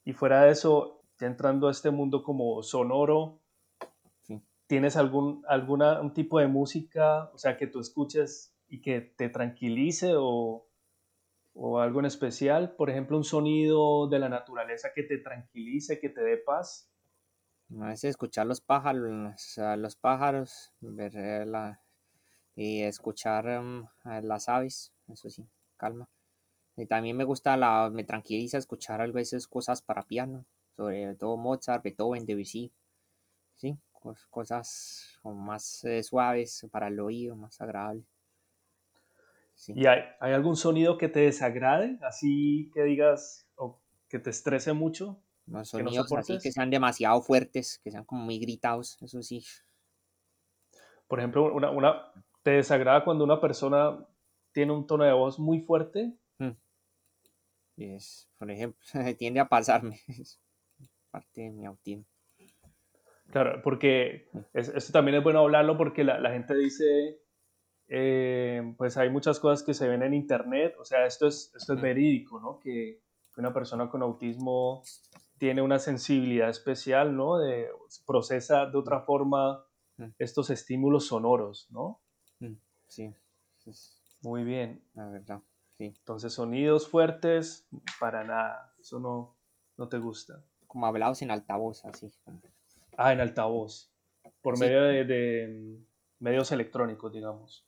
Y 0.04 0.12
fuera 0.14 0.42
de 0.42 0.50
eso, 0.50 1.02
ya 1.20 1.28
entrando 1.28 1.68
a 1.68 1.70
este 1.70 1.92
mundo 1.92 2.24
como 2.24 2.60
sonoro, 2.64 3.38
¿tienes 4.70 4.94
algún 4.94 5.42
tipo 6.14 6.38
de 6.38 6.46
música, 6.46 7.28
o 7.34 7.38
sea, 7.38 7.56
que 7.56 7.66
tú 7.66 7.80
escuches 7.80 8.54
y 8.68 8.80
que 8.80 9.00
te 9.00 9.28
tranquilice 9.28 10.12
o, 10.14 10.68
o 11.54 11.80
algo 11.80 11.98
en 11.98 12.06
especial, 12.06 12.76
por 12.76 12.88
ejemplo, 12.88 13.16
un 13.16 13.24
sonido 13.24 14.06
de 14.06 14.20
la 14.20 14.28
naturaleza 14.28 14.90
que 14.94 15.02
te 15.02 15.18
tranquilice, 15.18 15.98
que 15.98 16.08
te 16.08 16.20
dé 16.20 16.36
paz. 16.36 16.88
A 17.80 17.88
veces 17.88 18.10
escuchar 18.10 18.46
los 18.46 18.60
pájaros, 18.60 19.10
los 19.76 19.96
pájaros, 19.96 20.72
ver 20.78 21.16
eh, 21.16 21.46
la, 21.46 21.82
y 22.54 22.82
escuchar 22.82 23.48
em, 23.48 23.88
las 24.22 24.48
aves, 24.48 24.92
eso 25.08 25.30
sí, 25.30 25.48
calma. 25.78 26.08
Y 26.76 26.86
también 26.86 27.16
me 27.16 27.24
gusta, 27.24 27.56
la, 27.56 27.90
me 27.90 28.04
tranquiliza 28.04 28.58
escuchar 28.58 29.00
a 29.00 29.06
veces 29.08 29.48
cosas 29.48 29.82
para 29.82 30.06
piano, 30.06 30.46
sobre 30.76 31.16
todo 31.16 31.36
Mozart, 31.36 31.82
Beethoven, 31.82 32.24
Debussy, 32.24 32.72
sí, 33.56 33.76
cosas 34.30 35.18
más 35.24 35.84
eh, 35.84 36.02
suaves 36.02 36.66
para 36.70 36.88
el 36.88 36.98
oído, 37.00 37.36
más 37.36 37.60
agradables. 37.60 38.06
¿Y 39.68 39.86
hay, 39.86 40.02
algún 40.20 40.56
sonido 40.56 40.96
que 40.96 41.08
te 41.08 41.20
desagrade? 41.20 41.98
Así 42.02 42.70
que 42.72 42.82
digas, 42.82 43.46
o 43.56 43.78
que 44.08 44.18
te 44.18 44.30
estrese 44.30 44.72
mucho. 44.72 45.20
Los 45.46 45.68
sonidos 45.68 46.08
que 46.08 46.16
así 46.16 46.38
que 46.38 46.52
sean 46.52 46.70
demasiado 46.70 47.20
fuertes, 47.20 47.78
que 47.82 47.90
sean 47.90 48.04
como 48.04 48.22
muy 48.22 48.38
gritados, 48.38 48.96
eso 49.02 49.22
sí. 49.22 49.44
Por 51.08 51.18
ejemplo, 51.18 51.52
una, 51.52 51.70
una, 51.70 52.12
¿te 52.42 52.52
desagrada 52.52 53.04
cuando 53.04 53.24
una 53.24 53.40
persona 53.40 54.06
tiene 54.52 54.72
un 54.72 54.86
tono 54.86 55.04
de 55.04 55.12
voz 55.12 55.38
muy 55.38 55.60
fuerte? 55.60 56.14
Mm. 56.38 56.52
por 58.38 58.50
ejemplo, 58.50 58.80
tiende 59.18 59.40
a 59.40 59.48
pasarme. 59.48 60.00
Es 60.08 60.40
parte 61.10 61.40
de 61.40 61.50
mi 61.50 61.66
autismo. 61.66 62.04
Claro, 63.30 63.60
porque 63.62 64.28
esto 64.52 64.92
también 64.92 65.16
es 65.18 65.22
bueno 65.22 65.40
hablarlo 65.40 65.76
porque 65.76 66.02
la, 66.04 66.18
la 66.18 66.32
gente 66.32 66.54
dice, 66.54 67.20
eh, 67.88 68.74
pues 68.76 68.96
hay 68.96 69.10
muchas 69.10 69.38
cosas 69.38 69.64
que 69.64 69.74
se 69.74 69.88
ven 69.88 70.02
en 70.02 70.14
internet, 70.14 70.74
o 70.78 70.84
sea, 70.84 71.06
esto 71.06 71.26
es, 71.26 71.52
esto 71.54 71.74
es 71.74 71.80
verídico, 71.80 72.40
¿no? 72.40 72.58
Que 72.58 73.02
una 73.36 73.52
persona 73.52 73.88
con 73.88 74.02
autismo 74.02 74.82
tiene 75.38 75.62
una 75.62 75.78
sensibilidad 75.78 76.50
especial, 76.50 77.16
¿no? 77.16 77.38
De, 77.38 77.68
procesa 78.06 78.66
de 78.66 78.78
otra 78.78 79.00
forma 79.00 79.64
estos 80.18 80.50
estímulos 80.50 81.06
sonoros, 81.06 81.68
¿no? 81.70 82.00
Sí. 82.86 83.14
Muy 84.22 84.44
bien. 84.44 84.84
La 84.94 85.08
verdad, 85.08 85.42
sí. 85.76 85.84
Entonces, 85.84 86.32
sonidos 86.32 86.88
fuertes, 86.88 87.68
para 87.98 88.24
nada, 88.24 88.74
eso 88.78 89.00
no, 89.00 89.36
no 89.76 89.88
te 89.88 89.98
gusta. 89.98 90.44
Como 90.66 90.86
hablados 90.86 91.22
en 91.22 91.30
altavoz, 91.30 91.84
así. 91.84 92.12
Ah, 93.02 93.12
en 93.12 93.20
altavoz. 93.20 93.90
por 94.42 94.56
Sí. 94.56 94.64
medio 94.64 94.82
de, 94.82 95.04
de, 95.04 95.48
mm, 95.48 95.86
medios 96.24 96.52
electrónicos, 96.52 97.12
digamos. 97.12 97.66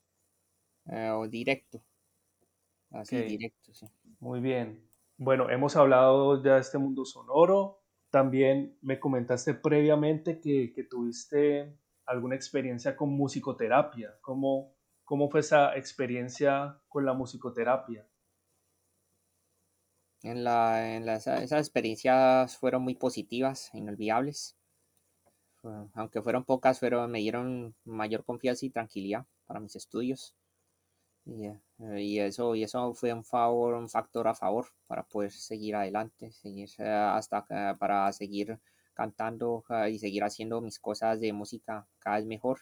Eh, 0.87 1.11
o 1.11 1.27
directo, 1.29 1.83
así 2.91 3.23
directo, 3.23 3.75
sí. 3.75 3.87
muy 4.21 4.41
bien. 4.41 4.89
Bueno, 5.19 5.51
hemos 5.51 5.77
hablado 5.77 6.43
ya 6.43 6.55
de 6.55 6.61
este 6.61 6.79
mundo 6.79 7.05
sonoro. 7.05 7.81
También 8.11 8.77
me 8.83 8.99
comentaste 9.01 9.55
previamente 9.55 10.41
que, 10.41 10.73
que 10.75 10.85
tuviste 10.85 11.79
alguna 12.07 12.35
experiencia 12.37 12.97
con 12.97 13.11
musicoterapia. 13.11 14.19
¿Cómo, 14.21 14.75
cómo 15.05 15.31
fue 15.31 15.41
esa 15.41 15.77
experiencia 15.77 16.81
con 16.89 17.05
la 17.07 17.15
musicoterapia? 17.15 18.07
En 20.25 20.43
la, 20.43 20.97
en 20.97 21.09
esas 21.09 21.53
experiencias 21.53 22.57
fueron 22.57 22.83
muy 22.83 22.97
positivas, 22.97 23.71
inolvidables. 23.73 24.57
Fue- 25.63 25.73
Aunque 25.95 26.21
fueron 26.23 26.45
pocas, 26.45 26.79
fueron, 26.79 27.11
me 27.11 27.21
dieron 27.21 27.75
mayor 27.85 28.25
confianza 28.25 28.67
y 28.67 28.71
tranquilidad 28.71 29.25
para 29.47 29.61
mis 29.61 29.77
estudios. 29.77 30.35
Y, 31.25 31.47
eh, 31.47 32.03
y 32.03 32.19
eso, 32.21 32.55
y 32.57 32.65
eso 32.65 32.95
fue 32.95 33.13
un 33.15 33.25
favor, 33.25 33.75
un 33.75 33.89
factor 33.89 34.29
a 34.29 34.35
favor 34.35 34.67
para 34.87 35.05
poder 35.05 35.33
seguir 35.33 35.77
adelante, 35.77 36.33
seguir 36.33 36.69
eh, 36.79 36.85
hasta 36.89 37.47
para 37.79 38.13
seguir 38.13 38.59
cantando 38.95 39.65
eh, 39.71 39.91
y 39.91 39.99
seguir 39.99 40.25
haciendo 40.25 40.61
mis 40.61 40.79
cosas 40.81 41.21
de 41.21 41.33
música 41.33 41.87
cada 42.01 42.17
vez 42.19 42.27
mejor 42.27 42.61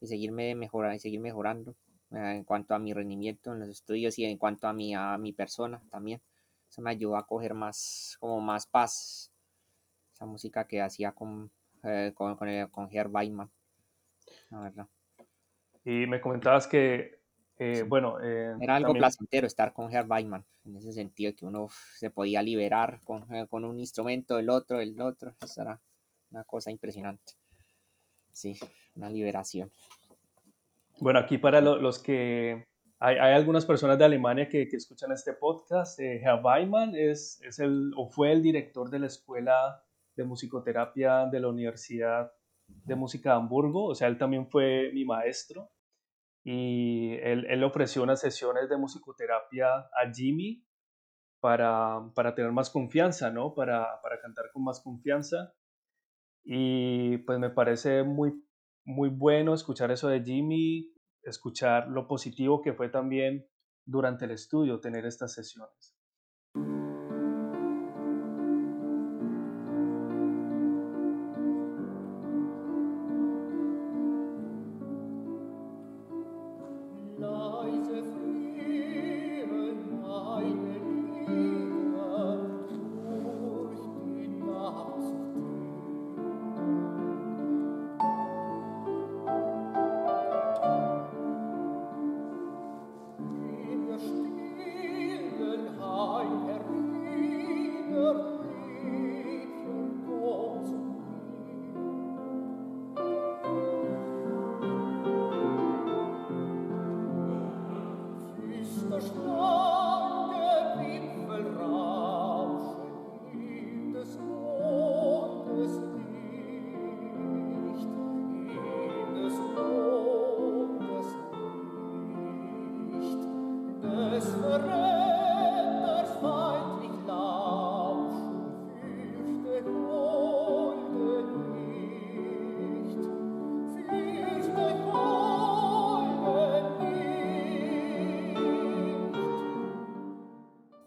y 0.00 0.06
seguirme 0.08 0.54
mejora, 0.54 0.94
y 0.94 0.98
seguir 1.00 1.20
mejorando 1.20 1.76
en 2.12 2.44
cuanto 2.44 2.74
a 2.74 2.78
mi 2.78 2.92
rendimiento 2.94 3.52
en 3.52 3.60
los 3.60 3.68
estudios 3.70 4.18
y 4.18 4.24
en 4.24 4.38
cuanto 4.38 4.68
a 4.68 4.72
mi, 4.72 4.94
a 4.94 5.18
mi 5.18 5.32
persona 5.32 5.82
también. 5.90 6.22
Eso 6.70 6.82
me 6.82 6.90
ayudó 6.90 7.16
a 7.16 7.26
coger 7.26 7.54
más, 7.54 8.16
como 8.20 8.40
más 8.40 8.66
paz, 8.66 9.32
esa 10.14 10.26
música 10.26 10.66
que 10.66 10.82
hacía 10.82 11.12
con, 11.12 11.50
eh, 11.84 12.12
con, 12.14 12.36
con, 12.36 12.48
el- 12.48 12.70
con 12.70 12.88
Herb 12.90 13.14
Weidman, 13.14 13.50
la 14.50 14.60
verdad. 14.60 14.86
Y 15.84 16.06
me 16.06 16.20
comentabas 16.20 16.66
que, 16.66 17.20
eh, 17.58 17.76
Sí. 17.76 17.82
bueno, 17.82 18.18
eh, 18.20 18.54
Era 18.60 18.76
algo 18.76 18.88
también 18.88 19.02
placentero 19.02 19.46
estar 19.46 19.72
con 19.72 19.92
Herb 19.92 20.10
Weidman, 20.10 20.44
en 20.64 20.76
ese 20.76 20.92
sentido 20.92 21.32
que 21.34 21.46
uno 21.46 21.68
se 21.94 22.10
podía 22.10 22.42
liberar 22.42 23.00
con, 23.04 23.24
con 23.46 23.64
un 23.64 23.78
instrumento, 23.78 24.38
el 24.38 24.50
otro, 24.50 24.80
el 24.80 25.00
otro. 25.00 25.34
Eso 25.40 25.62
era 25.62 25.80
una 26.30 26.44
cosa 26.44 26.70
impresionante. 26.70 27.34
Sí, 28.32 28.58
una 28.96 29.08
liberación. 29.08 29.70
Bueno, 30.98 31.18
aquí 31.20 31.38
para 31.38 31.60
lo- 31.60 31.76
los 31.78 31.98
que 31.98 32.66
hay, 32.98 33.16
hay 33.16 33.34
algunas 33.34 33.64
personas 33.66 33.98
de 33.98 34.04
Alemania 34.06 34.48
que, 34.48 34.66
que 34.68 34.76
escuchan 34.76 35.12
este 35.12 35.34
podcast. 35.34 36.00
eh, 36.00 36.20
Herr 36.22 36.40
Weimann 36.42 36.94
es, 36.96 37.40
es 37.42 37.58
el, 37.60 37.92
o 37.96 38.08
fue 38.08 38.32
el 38.32 38.42
director 38.42 38.90
de 38.90 38.98
la 38.98 39.06
Escuela 39.06 39.82
de 40.16 40.24
Musicoterapia 40.24 41.26
de 41.26 41.40
la 41.40 41.48
Universidad 41.48 42.32
de 42.66 42.94
Música 42.96 43.30
de 43.30 43.36
Hamburgo. 43.36 43.86
O 43.86 43.94
sea, 43.94 44.08
él 44.08 44.18
también 44.18 44.48
fue 44.48 44.90
mi 44.92 45.04
maestro. 45.04 45.70
Y 46.44 47.14
él, 47.22 47.46
él 47.48 47.64
ofreció 47.64 48.02
unas 48.02 48.20
sesiones 48.20 48.68
de 48.68 48.76
musicoterapia 48.76 49.68
a 49.68 50.12
Jimmy 50.14 50.64
para, 51.40 52.12
para 52.14 52.34
tener 52.34 52.52
más 52.52 52.70
confianza, 52.70 53.30
¿no? 53.30 53.54
Para, 53.54 54.00
para 54.00 54.20
cantar 54.20 54.46
con 54.52 54.62
más 54.64 54.80
confianza. 54.80 55.54
Y 56.44 57.18
pues 57.18 57.38
me 57.40 57.50
parece 57.50 58.04
muy, 58.04 58.32
muy 58.84 59.08
bueno 59.08 59.54
escuchar 59.54 59.90
eso 59.90 60.08
de 60.08 60.22
Jimmy, 60.22 60.94
escuchar 61.22 61.88
lo 61.88 62.06
positivo 62.06 62.62
que 62.62 62.72
fue 62.72 62.88
también 62.88 63.48
durante 63.84 64.24
el 64.24 64.30
estudio 64.30 64.80
tener 64.80 65.04
estas 65.04 65.34
sesiones. 65.34 65.95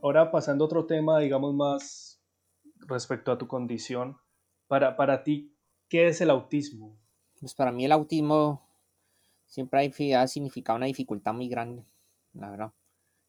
Ahora 0.09 0.31
pasando 0.31 0.63
a 0.63 0.65
otro 0.65 0.87
tema, 0.87 1.19
digamos 1.19 1.53
más 1.53 2.19
respecto 2.87 3.31
a 3.31 3.37
tu 3.37 3.47
condición, 3.47 4.17
para, 4.65 4.95
para 4.95 5.23
ti, 5.23 5.55
¿qué 5.87 6.07
es 6.07 6.19
el 6.19 6.31
autismo? 6.31 6.97
Pues 7.39 7.53
para 7.53 7.71
mí 7.71 7.85
el 7.85 7.91
autismo 7.91 8.67
siempre 9.45 10.15
ha 10.15 10.27
significado 10.27 10.77
una 10.77 10.87
dificultad 10.87 11.35
muy 11.35 11.47
grande, 11.47 11.85
la 12.33 12.49
verdad. 12.49 12.73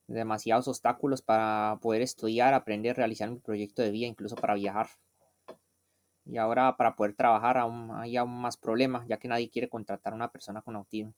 Demasiados 0.06 0.68
obstáculos 0.68 1.20
para 1.20 1.78
poder 1.82 2.00
estudiar, 2.00 2.54
aprender, 2.54 2.96
realizar 2.96 3.30
mi 3.30 3.40
proyecto 3.40 3.82
de 3.82 3.90
vida, 3.90 4.06
incluso 4.06 4.36
para 4.36 4.54
viajar. 4.54 4.88
Y 6.24 6.38
ahora 6.38 6.78
para 6.78 6.96
poder 6.96 7.12
trabajar 7.12 7.58
aún 7.58 7.90
hay 7.94 8.16
aún 8.16 8.40
más 8.40 8.56
problemas, 8.56 9.06
ya 9.06 9.18
que 9.18 9.28
nadie 9.28 9.50
quiere 9.50 9.68
contratar 9.68 10.14
a 10.14 10.16
una 10.16 10.32
persona 10.32 10.62
con 10.62 10.76
autismo. 10.76 11.12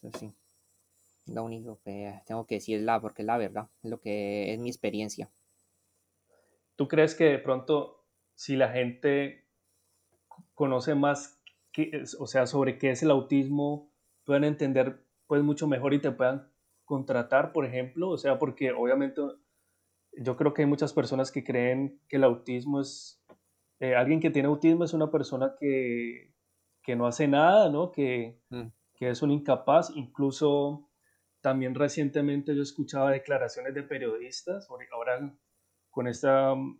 Sí, 0.00 0.32
lo 1.28 1.44
único 1.44 1.80
que 1.84 2.20
tengo 2.26 2.46
que 2.46 2.56
decir, 2.56 2.78
es 2.78 2.84
la, 2.84 3.00
porque 3.00 3.22
es 3.22 3.26
la 3.26 3.38
verdad, 3.38 3.68
es 3.82 3.90
lo 3.90 4.00
que 4.00 4.52
es 4.52 4.58
mi 4.58 4.68
experiencia. 4.68 5.30
¿Tú 6.76 6.88
crees 6.88 7.14
que 7.14 7.24
de 7.24 7.38
pronto 7.38 8.04
si 8.34 8.56
la 8.56 8.68
gente 8.70 9.46
conoce 10.54 10.94
más, 10.94 11.40
qué 11.72 11.90
es- 11.92 12.16
o 12.20 12.26
sea, 12.26 12.46
sobre 12.46 12.78
qué 12.78 12.90
es 12.90 13.02
el 13.02 13.10
autismo, 13.10 13.92
puedan 14.24 14.44
entender 14.44 15.04
pues 15.26 15.42
mucho 15.42 15.66
mejor 15.66 15.92
y 15.94 16.00
te 16.00 16.10
puedan 16.12 16.50
contratar, 16.84 17.52
por 17.52 17.64
ejemplo? 17.66 18.10
O 18.10 18.18
sea, 18.18 18.38
porque 18.38 18.72
obviamente 18.72 19.20
yo 20.12 20.36
creo 20.36 20.54
que 20.54 20.62
hay 20.62 20.68
muchas 20.68 20.92
personas 20.92 21.30
que 21.30 21.44
creen 21.44 22.00
que 22.08 22.16
el 22.16 22.24
autismo 22.24 22.80
es, 22.80 23.22
eh, 23.80 23.94
alguien 23.94 24.20
que 24.20 24.30
tiene 24.30 24.48
autismo 24.48 24.84
es 24.84 24.92
una 24.94 25.10
persona 25.10 25.54
que, 25.58 26.32
que 26.82 26.96
no 26.96 27.06
hace 27.06 27.28
nada, 27.28 27.70
¿no? 27.70 27.92
Que, 27.92 28.40
Mm, 28.50 28.68
que 28.94 29.10
es 29.10 29.22
un 29.22 29.30
incapaz. 29.30 29.90
Incluso 29.94 30.87
también 31.48 31.74
recientemente 31.74 32.54
yo 32.54 32.60
escuchaba 32.60 33.10
declaraciones 33.10 33.72
de 33.72 33.82
periodistas, 33.82 34.68
ahora 34.92 35.34
con 35.88 36.06
esta 36.06 36.54
mm, 36.54 36.78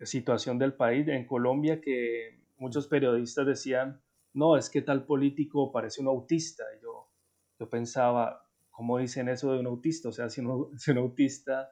situación 0.00 0.58
del 0.58 0.72
país, 0.72 1.06
en 1.08 1.26
Colombia, 1.26 1.78
que 1.82 2.40
muchos 2.56 2.86
periodistas 2.86 3.46
decían, 3.46 4.00
no, 4.32 4.56
es 4.56 4.70
que 4.70 4.80
tal 4.80 5.04
político 5.04 5.70
parece 5.70 6.00
un 6.00 6.06
autista. 6.06 6.64
Y 6.78 6.82
yo, 6.82 7.12
yo 7.60 7.68
pensaba, 7.68 8.48
¿cómo 8.70 8.96
dicen 8.96 9.28
eso 9.28 9.52
de 9.52 9.60
un 9.60 9.66
autista? 9.66 10.08
O 10.08 10.12
sea, 10.12 10.30
si 10.30 10.40
un, 10.40 10.70
si 10.78 10.90
un 10.90 10.98
autista 10.98 11.68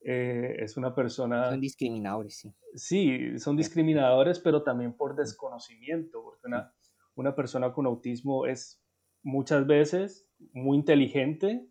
eh, 0.00 0.54
es 0.60 0.76
una 0.76 0.90
Son 0.90 0.94
persona 0.94 1.56
discriminadores, 1.56 2.36
sí. 2.36 2.54
Sí, 2.76 3.36
son 3.40 3.56
discriminadores, 3.56 4.38
pero 4.38 4.62
también 4.62 4.96
por 4.96 5.16
desconocimiento, 5.16 6.22
porque 6.22 6.46
una, 6.46 6.72
una 7.16 7.34
persona 7.34 7.72
con 7.72 7.86
autismo 7.86 8.46
es 8.46 8.80
muchas 9.24 9.66
veces 9.66 10.30
muy 10.52 10.78
inteligente 10.78 11.68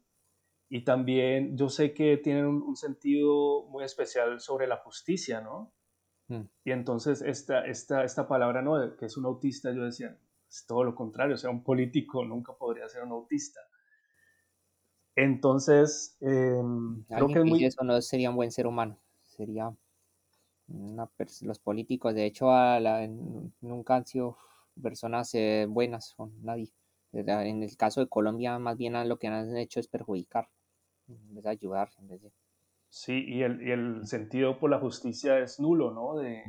y 0.70 0.84
también 0.84 1.58
yo 1.58 1.70
sé 1.70 1.94
que 1.94 2.18
tienen 2.18 2.46
un, 2.46 2.62
un 2.64 2.76
sentido 2.76 3.68
muy 3.70 3.84
especial 3.84 4.40
sobre 4.40 4.68
la 4.68 4.78
justicia, 4.78 5.42
¿no? 5.42 5.74
Mm. 6.30 6.48
Y 6.66 6.72
entonces 6.72 7.22
esta, 7.22 7.66
esta, 7.66 8.04
esta 8.04 8.28
palabra, 8.28 8.62
¿no? 8.62 8.96
Que 8.98 9.06
es 9.06 9.18
un 9.18 9.26
autista, 9.26 9.72
yo 9.74 9.84
decía, 9.84 10.18
es 10.50 10.66
todo 10.68 10.84
lo 10.84 10.96
contrario, 10.96 11.36
o 11.36 11.38
sea, 11.38 11.50
un 11.50 11.64
político 11.64 12.26
nunca 12.26 12.54
podría 12.54 12.88
ser 12.90 13.04
un 13.04 13.12
autista. 13.12 13.60
Entonces, 15.16 16.18
em, 16.22 17.04
creo 17.08 17.28
que 17.30 17.40
es 17.40 17.46
muy... 17.46 17.66
eso 17.66 17.84
no 17.84 18.02
sería 18.02 18.30
un 18.30 18.36
buen 18.36 18.52
ser 18.52 18.68
humano, 18.68 19.00
sería 19.22 19.74
una 20.68 21.10
los 21.42 21.60
políticos, 21.60 22.16
de 22.16 22.26
hecho, 22.26 22.52
a 22.52 22.80
la- 22.80 23.08
nunca 23.62 23.96
han 23.96 24.06
sido 24.06 24.38
personas 24.82 25.34
eh, 25.36 25.66
buenas 25.70 26.14
con 26.16 26.44
nadie. 26.44 26.72
En 27.14 27.64
el 27.64 27.78
caso 27.78 28.02
de 28.02 28.08
Colombia, 28.08 28.58
más 28.60 28.76
bien 28.76 28.94
lo 29.08 29.18
que 29.20 29.28
han 29.28 29.56
hecho 29.56 29.80
es 29.80 29.88
perjudicar, 29.88 30.50
en 31.08 31.36
vez 31.36 31.44
de 31.44 31.50
ayudar. 31.50 31.90
En 32.00 32.08
vez 32.08 32.22
de... 32.22 32.32
Sí, 32.90 33.24
y 33.28 33.44
el, 33.44 33.66
y 33.66 33.72
el 33.72 34.08
sentido 34.08 34.60
por 34.60 34.70
la 34.70 34.80
justicia 34.80 35.40
es 35.40 35.60
nulo, 35.60 35.92
¿no? 35.92 36.16
De, 36.16 36.44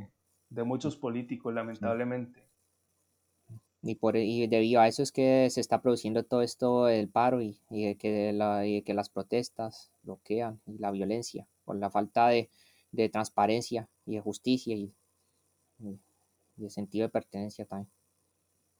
de 0.49 0.63
muchos 0.63 0.97
políticos, 0.97 1.53
lamentablemente. 1.53 2.43
Y, 3.81 3.95
por, 3.95 4.17
y 4.17 4.47
debido 4.47 4.81
a 4.81 4.87
eso 4.87 5.03
es 5.03 5.11
que 5.11 5.47
se 5.51 5.61
está 5.61 5.81
produciendo 5.81 6.23
todo 6.23 6.41
esto, 6.41 6.89
el 6.89 7.07
paro 7.07 7.41
y, 7.41 7.59
y 7.69 7.93
que, 7.95 8.33
la, 8.33 8.65
y 8.65 8.81
que 8.81 8.95
las 8.95 9.09
protestas 9.09 9.91
bloquean 10.01 10.59
y 10.65 10.79
la 10.79 10.89
violencia, 10.89 11.47
por 11.65 11.75
la 11.75 11.91
falta 11.91 12.27
de, 12.29 12.49
de 12.91 13.09
transparencia 13.09 13.87
y 14.07 14.15
de 14.15 14.21
justicia 14.21 14.75
y, 14.75 14.91
y, 15.77 15.99
de 16.55 16.69
sentido 16.71 17.05
de 17.05 17.11
pertenencia 17.11 17.65
también. 17.65 17.91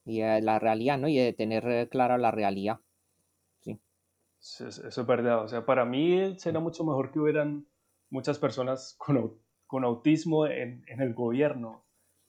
Y 0.05 0.21
de 0.21 0.41
la 0.41 0.59
realidad, 0.59 0.97
¿no? 0.97 1.07
Y 1.07 1.17
de 1.17 1.33
tener 1.33 1.89
clara 1.89 2.17
la 2.17 2.31
realidad. 2.31 2.79
Sí. 3.59 3.79
Eso 4.39 4.67
es 4.87 5.05
verdad. 5.05 5.43
O 5.43 5.47
sea, 5.47 5.65
para 5.65 5.83
mí 5.85 6.37
sería 6.37 6.59
mucho 6.59 6.83
mejor 6.83 7.11
que 7.11 7.19
hubieran 7.19 7.67
muchas 8.09 8.39
personas 8.39 8.95
con, 8.99 9.39
con 9.65 9.83
autismo 9.83 10.47
en, 10.47 10.83
en 10.87 11.01
el 11.01 11.13
gobierno 11.13 11.85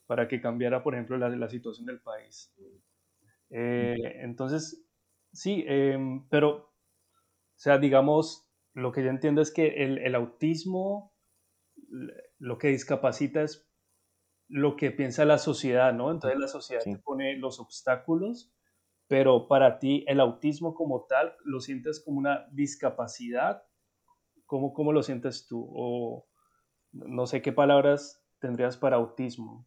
para 0.07 0.27
que 0.27 0.41
cambiara, 0.41 0.83
por 0.83 0.95
ejemplo, 0.95 1.17
la, 1.17 1.29
la 1.29 1.49
situación 1.49 1.85
del 1.85 1.99
país. 1.99 2.53
Eh, 3.49 3.95
entonces, 4.21 4.85
sí, 5.31 5.63
eh, 5.67 5.97
pero, 6.29 6.49
o 6.55 7.59
sea, 7.59 7.77
digamos, 7.77 8.49
lo 8.73 8.91
que 8.91 9.03
yo 9.03 9.09
entiendo 9.09 9.41
es 9.41 9.51
que 9.51 9.83
el, 9.83 9.97
el, 9.99 10.15
autismo 10.15 11.13
lo 12.39 12.57
que 12.57 12.69
discapacita 12.69 13.43
es 13.43 13.66
lo 14.49 14.75
que 14.75 14.91
piensa 14.91 15.25
la 15.25 15.37
sociedad, 15.37 15.93
¿no? 15.93 16.11
Entonces 16.11 16.39
la 16.39 16.47
sociedad 16.47 16.81
sí. 16.81 16.93
te 16.93 16.99
pone 16.99 17.37
los 17.37 17.59
obstáculos, 17.59 18.51
pero 19.07 19.47
para 19.47 19.79
ti 19.79 20.03
el 20.07 20.19
autismo 20.19 20.73
como 20.73 21.05
tal, 21.05 21.33
¿lo 21.43 21.59
sientes 21.59 21.99
como 21.99 22.17
una 22.17 22.47
discapacidad? 22.51 23.63
¿Cómo, 24.45 24.73
cómo 24.73 24.93
lo 24.93 25.03
sientes 25.03 25.47
tú? 25.47 25.67
O 25.73 26.27
no 26.91 27.27
sé 27.27 27.41
qué 27.41 27.51
palabras 27.51 28.23
tendrías 28.39 28.77
para 28.77 28.97
autismo. 28.97 29.65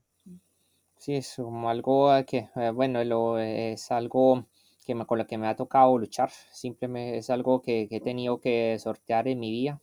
Sí, 0.97 1.15
es 1.15 1.35
como 1.37 1.71
algo 1.71 2.11
que, 2.27 2.51
eh, 2.57 2.71
bueno, 2.71 3.03
lo, 3.05 3.39
es 3.39 3.91
algo 3.91 4.47
que 4.85 4.95
me, 4.95 5.07
con 5.07 5.19
lo 5.19 5.27
que 5.27 5.39
me 5.39 5.49
ha 5.49 5.57
tocado 5.57 5.97
luchar. 5.97 6.31
Simplemente 6.53 7.19
es 7.19 7.31
algo 7.31 7.63
que, 7.63 7.89
que 7.89 7.97
he 7.97 8.01
tenido 8.01 8.41
que 8.41 8.79
sortear 8.79 9.27
en 9.29 9.41
mi 9.41 9.51
vida 9.51 9.81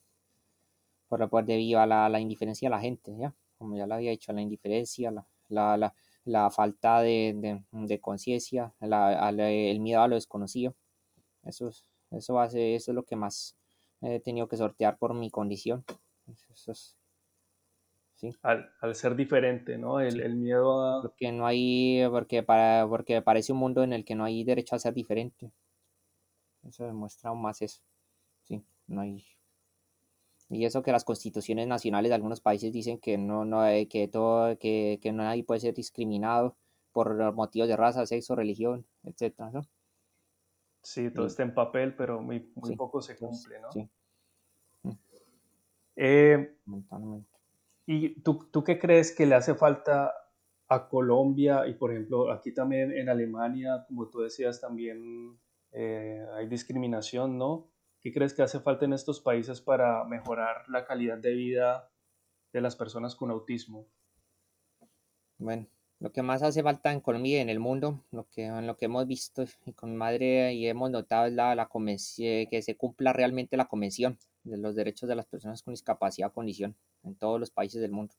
por, 1.07 1.27
por 1.29 1.45
debido 1.45 1.79
a 1.79 1.87
la, 1.87 2.07
la, 2.09 2.19
indiferencia 2.19 2.69
de 2.69 2.75
la 2.75 2.81
gente, 2.81 3.15
¿ya? 3.17 3.33
Como 3.57 3.75
ya 3.75 3.87
lo 3.87 3.95
había 3.95 4.11
dicho, 4.11 4.33
la 4.33 4.41
indiferencia, 4.41 5.11
la, 5.11 5.27
la, 5.49 5.77
la, 5.77 5.93
la 6.25 6.49
falta 6.51 7.01
de, 7.01 7.33
de, 7.35 7.63
de 7.71 7.99
conciencia, 7.99 8.73
el 8.79 9.79
miedo 9.79 10.01
a 10.01 10.07
lo 10.07 10.15
desconocido. 10.15 10.75
Eso, 11.43 11.71
eso, 12.11 12.39
hace, 12.39 12.75
eso 12.75 12.91
es 12.91 12.95
lo 12.95 13.03
que 13.03 13.15
más 13.15 13.57
he 14.01 14.19
tenido 14.19 14.47
que 14.47 14.57
sortear 14.57 14.97
por 14.97 15.13
mi 15.13 15.31
condición. 15.31 15.83
Eso 16.51 16.71
es, 16.71 16.97
Sí. 18.15 18.35
Al, 18.41 18.71
al, 18.81 18.95
ser 18.95 19.15
diferente, 19.15 19.77
¿no? 19.77 19.99
El, 19.99 20.13
sí. 20.13 20.19
el, 20.21 20.35
miedo 20.35 20.81
a... 20.81 21.03
Porque 21.03 21.31
no 21.31 21.45
hay, 21.45 22.01
porque, 22.09 22.41
para, 22.41 22.87
porque 22.89 23.21
parece 23.21 23.53
un 23.53 23.59
mundo 23.59 23.83
en 23.83 23.93
el 23.93 24.03
que 24.03 24.15
no 24.15 24.23
hay 24.25 24.43
derecho 24.43 24.75
a 24.75 24.79
ser 24.79 24.95
diferente. 24.95 25.51
Eso 26.67 26.85
demuestra 26.85 27.29
aún 27.29 27.43
más 27.43 27.61
eso. 27.61 27.79
Sí, 28.45 28.65
no 28.87 29.01
hay... 29.01 29.23
Y 30.49 30.65
eso 30.65 30.81
que 30.81 30.91
las 30.91 31.03
constituciones 31.03 31.67
nacionales 31.67 32.09
de 32.09 32.15
algunos 32.15 32.39
países 32.39 32.71
dicen 32.71 32.99
que 32.99 33.17
no, 33.17 33.43
no 33.43 33.63
que 33.89 34.07
todo, 34.07 34.57
que, 34.57 34.99
que 35.01 35.11
nadie 35.11 35.43
puede 35.43 35.59
ser 35.59 35.73
discriminado 35.73 36.55
por 36.93 37.33
motivos 37.33 37.67
de 37.67 37.75
raza, 37.75 38.05
sexo, 38.05 38.35
religión, 38.35 38.85
etcétera, 39.03 39.51
¿no? 39.51 39.61
Sí, 40.81 41.11
todo 41.11 41.27
sí. 41.27 41.33
está 41.33 41.43
en 41.43 41.53
papel, 41.53 41.95
pero 41.95 42.21
muy, 42.21 42.49
muy 42.55 42.69
sí. 42.69 42.75
poco 42.75 43.01
se 43.01 43.17
cumple, 43.17 43.59
¿no? 43.59 43.71
Sí. 43.71 43.89
Eh, 45.97 46.55
¿Y 47.85 48.21
tú, 48.21 48.47
tú 48.51 48.63
qué 48.63 48.79
crees 48.79 49.13
que 49.13 49.25
le 49.25 49.35
hace 49.35 49.55
falta 49.55 50.13
a 50.69 50.87
Colombia 50.87 51.67
y, 51.67 51.73
por 51.73 51.91
ejemplo, 51.91 52.31
aquí 52.31 52.53
también 52.53 52.91
en 52.91 53.09
Alemania, 53.09 53.85
como 53.87 54.07
tú 54.07 54.19
decías, 54.19 54.61
también 54.61 55.37
eh, 55.71 56.25
hay 56.35 56.47
discriminación, 56.47 57.37
¿no? 57.37 57.67
¿Qué 58.07 58.13
crees 58.13 58.33
que 58.33 58.41
hace 58.41 58.61
falta 58.61 58.85
en 58.85 58.93
estos 58.93 59.19
países 59.19 59.59
para 59.59 60.01
mejorar 60.05 60.63
la 60.69 60.85
calidad 60.85 61.17
de 61.17 61.33
vida 61.33 61.91
de 62.53 62.61
las 62.61 62.77
personas 62.77 63.17
con 63.17 63.31
autismo? 63.31 63.85
Bueno, 65.37 65.67
lo 65.99 66.13
que 66.13 66.21
más 66.21 66.41
hace 66.41 66.63
falta 66.63 66.93
en 66.93 67.01
Colombia 67.01 67.39
y 67.39 67.41
en 67.41 67.49
el 67.49 67.59
mundo, 67.59 68.05
lo 68.11 68.25
que, 68.29 68.45
en 68.45 68.65
lo 68.65 68.77
que 68.77 68.85
hemos 68.85 69.05
visto 69.07 69.43
y 69.65 69.73
con 69.73 69.93
madre 69.97 70.53
y 70.53 70.67
hemos 70.67 70.89
notado 70.89 71.25
es 71.25 71.33
la, 71.33 71.53
la 71.53 71.67
que 71.67 72.61
se 72.61 72.77
cumpla 72.77 73.11
realmente 73.11 73.57
la 73.57 73.67
convención 73.67 74.17
de 74.45 74.55
los 74.55 74.73
derechos 74.73 75.09
de 75.09 75.15
las 75.17 75.25
personas 75.25 75.61
con 75.61 75.73
discapacidad 75.73 76.29
o 76.29 76.33
condición 76.33 76.77
en 77.03 77.13
todos 77.15 77.41
los 77.41 77.51
países 77.51 77.81
del 77.81 77.91
mundo. 77.91 78.15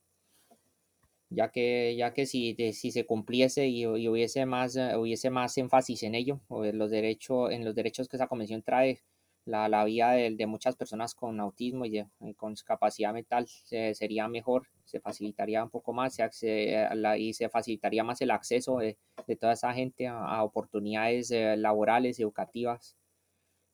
Ya 1.31 1.51
que, 1.51 1.97
ya 1.97 2.13
que 2.13 2.27
si, 2.27 2.55
si 2.75 2.91
se 2.93 3.07
cumpliese 3.07 3.69
y, 3.69 3.85
y, 3.85 4.09
hubiese, 4.09 4.45
más, 4.45 4.77
hubiese 4.99 5.31
más 5.31 5.57
énfasis 5.57 6.03
en 6.03 6.15
ello, 6.15 6.41
o 6.49 6.67
en 6.67 6.77
los, 6.77 6.91
derechos, 6.91 7.51
en 7.53 7.65
los 7.65 7.75
derechos 7.75 8.07
que 8.07 8.19
esa 8.19 8.27
convención 8.27 8.63
trae, 8.63 9.01
la, 9.49 9.69
la 9.69 9.85
vida 9.85 10.13
de, 10.13 10.35
de, 10.35 10.47
muchas 10.47 10.77
personas 10.77 11.15
con 11.15 11.41
autismo 11.41 11.85
y, 11.85 11.91
de, 11.91 12.07
y 12.21 12.35
con 12.35 12.53
discapacidad 12.53 13.13
mental 13.13 13.47
se, 13.49 13.95
sería 13.95 14.29
mejor, 14.29 14.69
se 14.85 15.01
facilitaría 15.01 15.65
un 15.65 15.71
poco 15.71 15.93
más 15.93 16.19
se, 16.31 16.89
la, 16.95 17.17
y 17.19 17.33
se 17.35 17.49
facilitaría 17.49 18.05
más 18.05 18.21
el 18.21 18.31
acceso 18.31 18.79
de, 18.79 18.97
de 19.27 19.37
toda 19.37 19.55
esa 19.55 19.73
gente 19.73 20.07
a, 20.07 20.19
a 20.19 20.45
oportunidades 20.45 21.31
eh, 21.31 21.57
laborales, 21.57 22.21
educativas. 22.21 22.97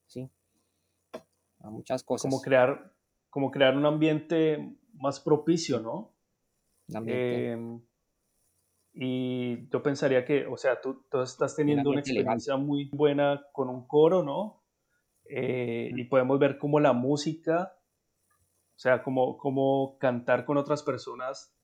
¿sí? 0.07 0.29
a 1.65 1.71
muchas 1.71 2.03
cosas. 2.05 2.31
Como 2.31 2.43
crear, 2.43 2.93
como 3.31 3.51
crear 3.51 3.77
un 3.77 3.87
ambiente 3.87 4.77
más 4.95 5.19
propicio, 5.21 5.81
¿no? 5.81 6.13
Eh, 7.07 7.57
y 8.93 9.69
yo 9.71 9.83
pensaría 9.83 10.25
que, 10.25 10.47
o 10.47 10.57
sea, 10.57 10.81
tú, 10.81 11.03
tú 11.11 11.23
estás 11.23 11.57
teniendo 11.57 11.91
una 11.91 12.01
experiencia 12.01 12.55
legal. 12.55 12.67
muy 12.67 12.91
buena 12.93 13.45
con 13.53 13.69
un 13.69 13.87
coro, 13.87 14.23
¿no? 14.23 14.63
Eh, 15.27 15.91
y 15.95 16.05
podemos 16.05 16.39
ver 16.39 16.59
cómo 16.59 16.81
la 16.81 16.93
música, 16.93 17.73
o 18.77 18.79
sea, 18.79 19.03
como, 19.03 19.39
como 19.39 19.99
cantar 19.99 20.45
con 20.45 20.57
otras 20.57 20.83
personas 20.83 21.55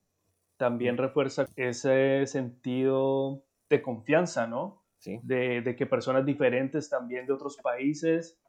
también 0.57 0.97
refuerza 0.97 1.45
ese 1.55 2.25
sentido 2.27 3.43
de 3.69 3.81
confianza, 3.81 4.45
¿no? 4.47 4.83
Sí. 4.99 5.19
De, 5.23 5.61
de, 5.61 5.75
que 5.75 5.87
personas 5.87 6.25
diferentes 6.25 6.87
también 6.89 7.25
de 7.25 7.33
otros 7.33 7.57
países 7.57 8.39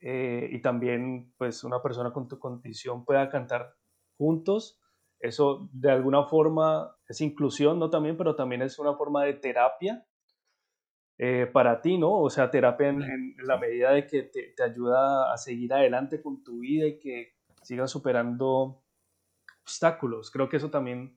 eh, 0.00 0.50
y 0.52 0.60
también 0.60 1.32
pues 1.38 1.64
una 1.64 1.80
persona 1.80 2.12
con 2.12 2.28
tu 2.28 2.38
condición 2.38 3.06
pueda 3.06 3.30
cantar 3.30 3.74
juntos. 4.18 4.78
Eso 5.18 5.70
de 5.72 5.90
alguna 5.90 6.24
forma 6.24 6.94
es 7.08 7.22
inclusión, 7.22 7.78
¿no? 7.78 7.88
También, 7.88 8.18
pero 8.18 8.36
también 8.36 8.60
es 8.60 8.78
una 8.78 8.94
forma 8.94 9.24
de 9.24 9.32
terapia 9.32 10.06
eh, 11.18 11.48
para 11.52 11.80
ti, 11.80 11.98
¿no? 11.98 12.20
O 12.20 12.30
sea, 12.30 12.50
terapia 12.50 12.88
en, 12.88 13.02
en 13.02 13.36
la 13.46 13.58
medida 13.58 13.92
de 13.92 14.06
que 14.06 14.22
te, 14.22 14.54
te, 14.56 14.62
ayuda 14.62 15.32
a 15.32 15.36
seguir 15.38 15.72
adelante 15.72 16.20
con 16.20 16.42
tu 16.42 16.60
vida 16.60 16.86
y 16.86 16.98
que 16.98 17.34
sigas 17.62 17.90
superando 17.90 18.82
obstáculos. 19.62 20.30
Creo 20.30 20.48
que 20.48 20.56
eso 20.56 20.70
también 20.70 21.16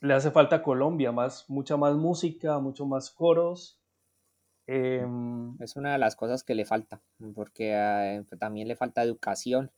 le 0.00 0.14
hace 0.14 0.30
falta 0.30 0.56
a 0.56 0.62
Colombia, 0.62 1.12
más, 1.12 1.48
mucha 1.48 1.76
más 1.76 1.94
música, 1.96 2.58
mucho 2.58 2.86
más 2.86 3.10
coros, 3.10 3.78
eh, 4.70 5.02
es 5.60 5.76
una 5.76 5.92
de 5.92 5.98
las 5.98 6.14
cosas 6.14 6.44
que 6.44 6.54
le 6.54 6.66
falta, 6.66 7.00
porque 7.34 7.72
eh, 7.74 8.22
también 8.38 8.68
le 8.68 8.76
falta 8.76 9.02
educación, 9.02 9.72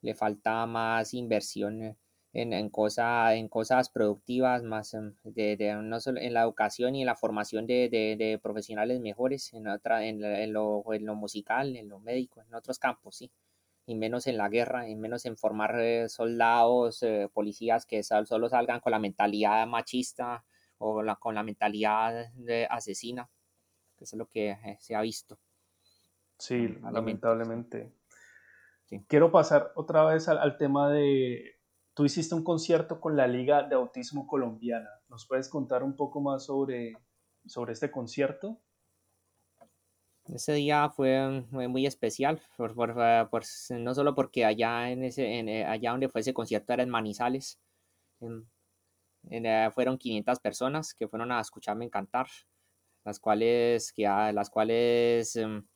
le 0.00 0.14
falta 0.16 0.66
más 0.66 1.14
inversión 1.14 1.96
en, 2.34 2.52
en, 2.52 2.68
cosa, 2.68 3.34
en 3.34 3.48
cosas 3.48 3.88
productivas, 3.88 4.62
más 4.62 4.92
em, 4.92 5.14
de, 5.24 5.56
de, 5.56 5.74
no 5.76 6.00
solo 6.00 6.20
en 6.20 6.34
la 6.34 6.42
educación 6.42 6.94
y 6.94 7.00
en 7.00 7.06
la 7.06 7.16
formación 7.16 7.66
de, 7.66 7.88
de, 7.88 8.16
de 8.16 8.38
profesionales 8.38 9.00
mejores, 9.00 9.52
en, 9.54 9.68
otra, 9.68 10.04
en, 10.04 10.22
en, 10.22 10.52
lo, 10.52 10.84
en 10.92 11.06
lo 11.06 11.14
musical, 11.14 11.76
en 11.76 11.88
lo 11.88 11.98
médico, 12.00 12.42
en 12.42 12.54
otros 12.54 12.78
campos, 12.78 13.16
sí 13.16 13.30
y 13.86 13.94
menos 13.96 14.26
en 14.26 14.38
la 14.38 14.48
guerra, 14.48 14.88
y 14.88 14.96
menos 14.96 15.26
en 15.26 15.36
formar 15.36 15.78
eh, 15.78 16.08
soldados, 16.08 17.02
eh, 17.02 17.28
policías 17.32 17.84
que 17.84 18.02
solo 18.02 18.48
salgan 18.48 18.80
con 18.80 18.92
la 18.92 18.98
mentalidad 18.98 19.66
machista 19.66 20.42
o 20.78 21.02
la, 21.02 21.16
con 21.16 21.34
la 21.34 21.42
mentalidad 21.42 22.32
asesina 22.70 23.28
eso 24.04 24.16
es 24.16 24.18
lo 24.18 24.26
que 24.28 24.50
eh, 24.50 24.76
se 24.80 24.94
ha 24.94 25.00
visto. 25.00 25.38
Sí, 26.38 26.68
lamentablemente. 26.82 27.92
Sí. 28.86 29.04
Quiero 29.08 29.30
pasar 29.30 29.72
otra 29.76 30.04
vez 30.04 30.28
al, 30.28 30.38
al, 30.38 30.58
tema 30.58 30.90
de, 30.90 31.53
tú 31.94 32.04
hiciste 32.04 32.34
un 32.34 32.42
concierto 32.42 33.00
con 33.00 33.16
la 33.16 33.26
Liga 33.26 33.62
de 33.62 33.76
Autismo 33.76 34.26
Colombiana. 34.26 34.90
¿Nos 35.08 35.26
puedes 35.26 35.48
contar 35.48 35.82
un 35.82 35.96
poco 35.96 36.20
más 36.20 36.44
sobre, 36.44 36.92
sobre 37.46 37.72
este 37.72 37.90
concierto? 37.90 38.60
Ese 40.26 40.54
día 40.54 40.88
fue, 40.88 41.44
muy 41.50 41.86
especial, 41.86 42.40
por, 42.56 42.74
por, 42.74 42.94
por, 43.28 43.42
no 43.70 43.94
solo 43.94 44.14
porque 44.14 44.44
allá, 44.44 44.90
en 44.90 45.04
ese, 45.04 45.38
en, 45.38 45.48
eh, 45.50 45.64
allá 45.66 45.90
donde 45.90 46.08
fue 46.08 46.22
ese 46.22 46.32
concierto 46.32 46.72
era 46.72 46.82
en 46.82 46.88
Manizales, 46.88 47.60
en, 48.20 48.48
eh, 49.30 49.70
fueron 49.72 49.98
500 49.98 50.40
personas 50.40 50.94
que 50.94 51.08
fueron 51.08 51.30
a 51.30 51.40
escucharme 51.40 51.90
cantar, 51.90 52.26
las 53.04 53.20
cuales, 53.20 53.92
que, 53.92 54.04
las 54.04 54.48
cuales 54.48 55.36
em, 55.36 55.66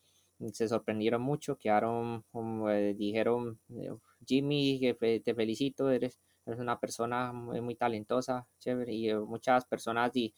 se 0.52 0.68
sorprendieron 0.68 1.22
mucho, 1.22 1.58
quedaron, 1.58 2.24
eh, 2.70 2.94
dijeron, 2.96 3.60
eh, 3.70 3.90
Jimmy, 4.26 4.94
te 5.24 5.34
felicito, 5.34 5.90
eres, 5.90 6.18
eres 6.46 6.60
una 6.60 6.78
persona 6.80 7.32
muy, 7.32 7.74
talentosa, 7.74 8.46
chévere, 8.60 8.92
y 8.94 9.14
muchas 9.14 9.64
personas 9.66 10.14
y, 10.16 10.34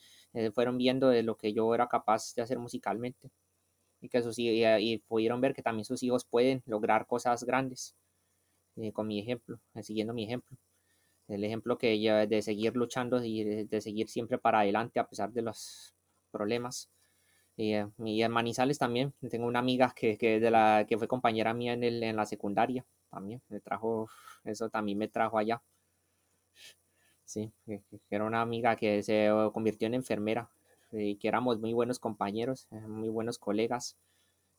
fueron 0.54 0.78
viendo 0.78 1.08
de 1.08 1.22
lo 1.22 1.36
que 1.36 1.52
yo 1.52 1.74
era 1.74 1.88
capaz 1.88 2.34
de 2.34 2.42
hacer 2.42 2.58
musicalmente 2.58 3.30
y 4.00 4.08
que 4.08 4.22
sus 4.22 4.38
y, 4.38 4.64
y 4.64 4.98
pudieron 4.98 5.40
ver 5.40 5.54
que 5.54 5.62
también 5.62 5.84
sus 5.84 6.02
hijos 6.02 6.24
pueden 6.24 6.62
lograr 6.66 7.06
cosas 7.06 7.44
grandes 7.44 7.96
con 8.94 9.06
mi 9.06 9.20
ejemplo, 9.20 9.60
siguiendo 9.82 10.14
mi 10.14 10.24
ejemplo 10.24 10.56
el 11.30 11.44
ejemplo 11.44 11.78
que 11.78 11.92
ella 11.92 12.26
de 12.26 12.42
seguir 12.42 12.76
luchando 12.76 13.22
y 13.24 13.44
de, 13.44 13.80
seguir 13.80 14.08
siempre 14.08 14.38
para 14.38 14.60
adelante 14.60 15.00
a 15.00 15.08
pesar 15.08 15.32
de 15.32 15.42
los 15.42 15.94
problemas. 16.30 16.90
Y, 17.60 17.74
eh, 17.74 17.86
y, 17.98 18.22
en 18.22 18.32
Manizales 18.32 18.78
también, 18.78 19.12
tengo 19.30 19.46
una 19.46 19.58
amiga 19.58 19.92
que, 19.94 20.16
que, 20.16 20.40
de 20.40 20.50
la, 20.50 20.86
que 20.88 20.96
fue 20.96 21.06
compañera 21.06 21.52
mía 21.52 21.74
en, 21.74 21.84
el, 21.84 22.02
en 22.02 22.16
la 22.16 22.24
secundaria, 22.24 22.86
también 23.10 23.42
me 23.50 23.60
trajo, 23.60 24.08
eso 24.44 24.70
también 24.70 24.96
me 24.96 25.08
trajo 25.08 25.36
allá. 25.36 25.60
Sí, 27.24 27.52
que, 27.66 27.82
era 28.08 28.24
una 28.24 28.40
amiga 28.40 28.76
que 28.76 29.02
se 29.02 29.28
convirtió 29.52 29.86
en 29.86 29.94
enfermera 29.94 30.48
y 30.90 31.16
que 31.16 31.28
éramos 31.28 31.60
muy 31.60 31.74
buenos 31.74 31.98
compañeros, 31.98 32.66
eh, 32.70 32.80
muy 32.80 33.10
buenos 33.10 33.38
colegas. 33.38 33.98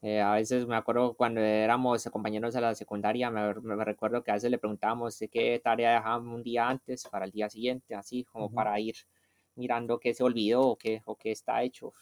Eh, 0.04 0.22
a 0.22 0.34
veces 0.34 0.68
me 0.68 0.76
acuerdo 0.76 1.16
cuando 1.16 1.42
éramos 1.42 2.04
compañeros 2.12 2.54
de 2.54 2.62
la 2.62 2.76
secundaria, 2.76 3.32
me, 3.32 3.54
recuerdo 3.84 4.24
que 4.24 4.30
a 4.30 4.36
veces 4.36 4.52
le 4.52 4.60
preguntábamos 4.60 5.18
qué 5.32 5.60
tarea 5.64 5.96
dejábamos 5.96 6.36
un 6.36 6.44
día 6.44 6.70
antes 6.70 7.08
para 7.10 7.26
el 7.26 7.32
día 7.32 7.50
siguiente, 7.50 7.96
así 7.96 8.26
como 8.26 8.52
para 8.52 8.80
ir 8.80 8.96
mirando 9.56 10.00
qué 10.00 10.14
se 10.14 10.24
olvidó 10.24 10.62
o 10.62 10.78
qué, 10.78 11.02
o 11.06 11.16
qué 11.16 11.32
está 11.32 11.64
hecho. 11.64 11.94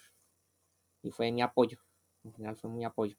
Y 1.02 1.12
fue 1.12 1.32
mi 1.32 1.42
apoyo, 1.42 1.78
al 2.26 2.34
final 2.34 2.56
fue 2.58 2.70
mi 2.70 2.86
apoyo. 2.86 3.16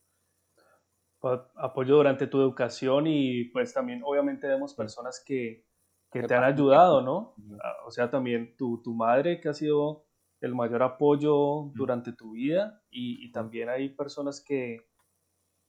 Apoyo 1.57 1.97
durante 1.97 2.27
tu 2.27 2.41
educación 2.41 3.07
y 3.07 3.45
pues 3.51 3.75
también 3.75 4.01
obviamente 4.05 4.47
vemos 4.47 4.75
personas 4.75 5.23
que, 5.25 5.67
que 6.11 6.23
te 6.23 6.35
han 6.35 6.45
ayudado, 6.45 7.03
¿no? 7.03 7.35
Ah, 7.63 7.77
o 7.87 7.91
sea, 7.91 8.09
también 8.09 8.57
tu, 8.57 8.81
tu 8.83 8.95
madre 8.95 9.41
que 9.41 9.51
ha 9.51 9.55
sido 9.55 10.07
el 10.41 10.55
mayor 10.55 10.83
apoyo 10.83 11.71
durante 11.75 12.13
tu 12.13 12.33
vida 12.33 12.83
y, 12.91 13.31
también 13.33 13.69
hay 13.69 13.91
personas 13.91 14.43
que, 14.43 14.89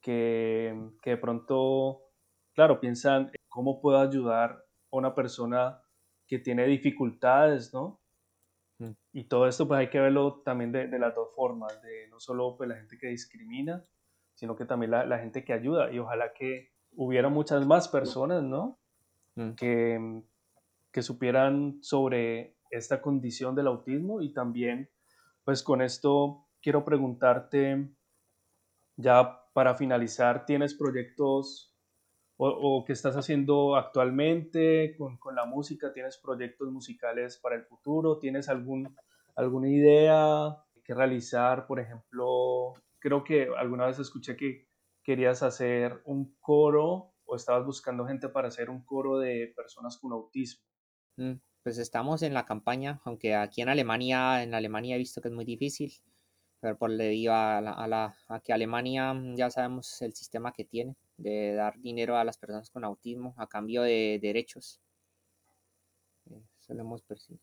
que, 0.01 0.73
de 1.05 1.17
pronto, 1.17 2.01
claro, 2.53 2.79
piensan 2.79 3.31
cómo 3.49 3.81
puedo 3.81 3.99
ayudar 3.99 4.51
a 4.91 4.97
una 4.97 5.13
persona 5.13 5.81
que 6.25 6.39
tiene 6.39 6.65
dificultades, 6.65 7.73
¿no? 7.73 8.00
Y 9.13 9.25
todo 9.25 9.47
esto 9.47 9.67
pues 9.67 9.79
hay 9.79 9.89
que 9.89 9.99
verlo 9.99 10.41
también 10.43 10.71
de, 10.71 10.87
las 10.99 11.13
dos 11.13 11.29
formas, 11.35 11.81
de 11.81 12.07
no 12.09 12.19
solo 12.19 12.55
pues 12.57 12.69
la 12.69 12.75
gente 12.75 12.97
que 12.97 13.07
discrimina, 13.07 13.85
sino 14.33 14.55
que 14.55 14.65
también 14.65 14.91
la, 14.91 15.19
gente 15.19 15.43
que 15.43 15.53
ayuda. 15.53 15.91
Y 15.91 15.99
ojalá 15.99 16.33
que 16.33 16.71
hubiera 16.93 17.29
muchas 17.29 17.65
más 17.65 17.87
personas, 17.87 18.43
¿no? 18.43 18.79
Que, 19.55 20.23
que 20.91 21.01
supieran 21.01 21.79
sobre 21.81 22.57
esta 22.69 23.01
condición 23.01 23.55
del 23.55 23.67
autismo. 23.67 24.21
Y 24.21 24.33
también, 24.33 24.89
pues 25.43 25.63
con 25.63 25.81
esto 25.81 26.47
quiero 26.61 26.83
preguntarte, 26.83 27.89
ya 28.97 29.41
para 29.53 29.75
finalizar, 29.75 30.45
¿tienes 30.45 30.73
proyectos 30.73 31.70
o, 32.41 32.47
o 32.47 32.85
qué 32.85 32.93
estás 32.93 33.15
haciendo 33.15 33.75
actualmente 33.75 34.95
con, 34.97 35.17
con, 35.17 35.35
la 35.35 35.45
música? 35.45 35.93
¿Tienes 35.93 36.17
proyectos 36.17 36.71
musicales 36.71 37.37
para 37.37 37.55
el 37.55 37.63
futuro? 37.63 38.17
¿Tienes 38.17 38.49
algún, 38.49 38.95
alguna 39.35 39.69
idea 39.69 40.57
que 40.83 40.93
realizar? 40.93 41.67
Por 41.67 41.79
ejemplo, 41.79 42.73
creo 42.99 43.23
que 43.23 43.49
alguna 43.57 43.85
vez 43.85 43.99
escuché 43.99 44.35
que 44.35 44.67
querías 45.03 45.43
hacer 45.43 46.01
un 46.05 46.35
coro 46.39 47.13
o 47.25 47.35
estabas 47.35 47.65
buscando 47.65 48.05
gente 48.05 48.29
para 48.29 48.47
hacer 48.47 48.69
un 48.69 48.83
coro 48.83 49.19
de 49.19 49.53
personas 49.55 49.97
con 49.97 50.11
autismo. 50.11 50.65
Mm 51.17 51.33
pues 51.63 51.77
estamos 51.77 52.23
en 52.23 52.33
la 52.33 52.45
campaña, 52.45 53.01
aunque 53.05 53.35
aquí 53.35 53.61
en 53.61 53.69
Alemania, 53.69 54.43
en 54.43 54.53
Alemania 54.53 54.95
he 54.95 54.99
visto 54.99 55.21
que 55.21 55.27
es 55.27 55.33
muy 55.33 55.45
difícil, 55.45 55.93
pero 56.59 56.77
por 56.77 56.95
debido 56.95 57.33
a, 57.33 57.61
la, 57.61 58.15
a, 58.27 58.39
que 58.39 58.53
Alemania 58.53 59.13
ya 59.35 59.49
sabemos 59.49 60.01
el 60.01 60.13
sistema 60.13 60.53
que 60.53 60.65
tiene 60.65 60.95
de 61.21 61.53
dar 61.53 61.79
dinero 61.79 62.17
a 62.17 62.23
las 62.23 62.37
personas 62.37 62.69
con 62.69 62.83
autismo 62.83 63.33
a 63.37 63.47
cambio 63.47 63.83
de 63.83 64.19
derechos. 64.21 64.81
Eh, 66.29 66.41
eso 66.59 66.73
lo 66.73 66.81
hemos 66.81 67.03
percibido. 67.03 67.41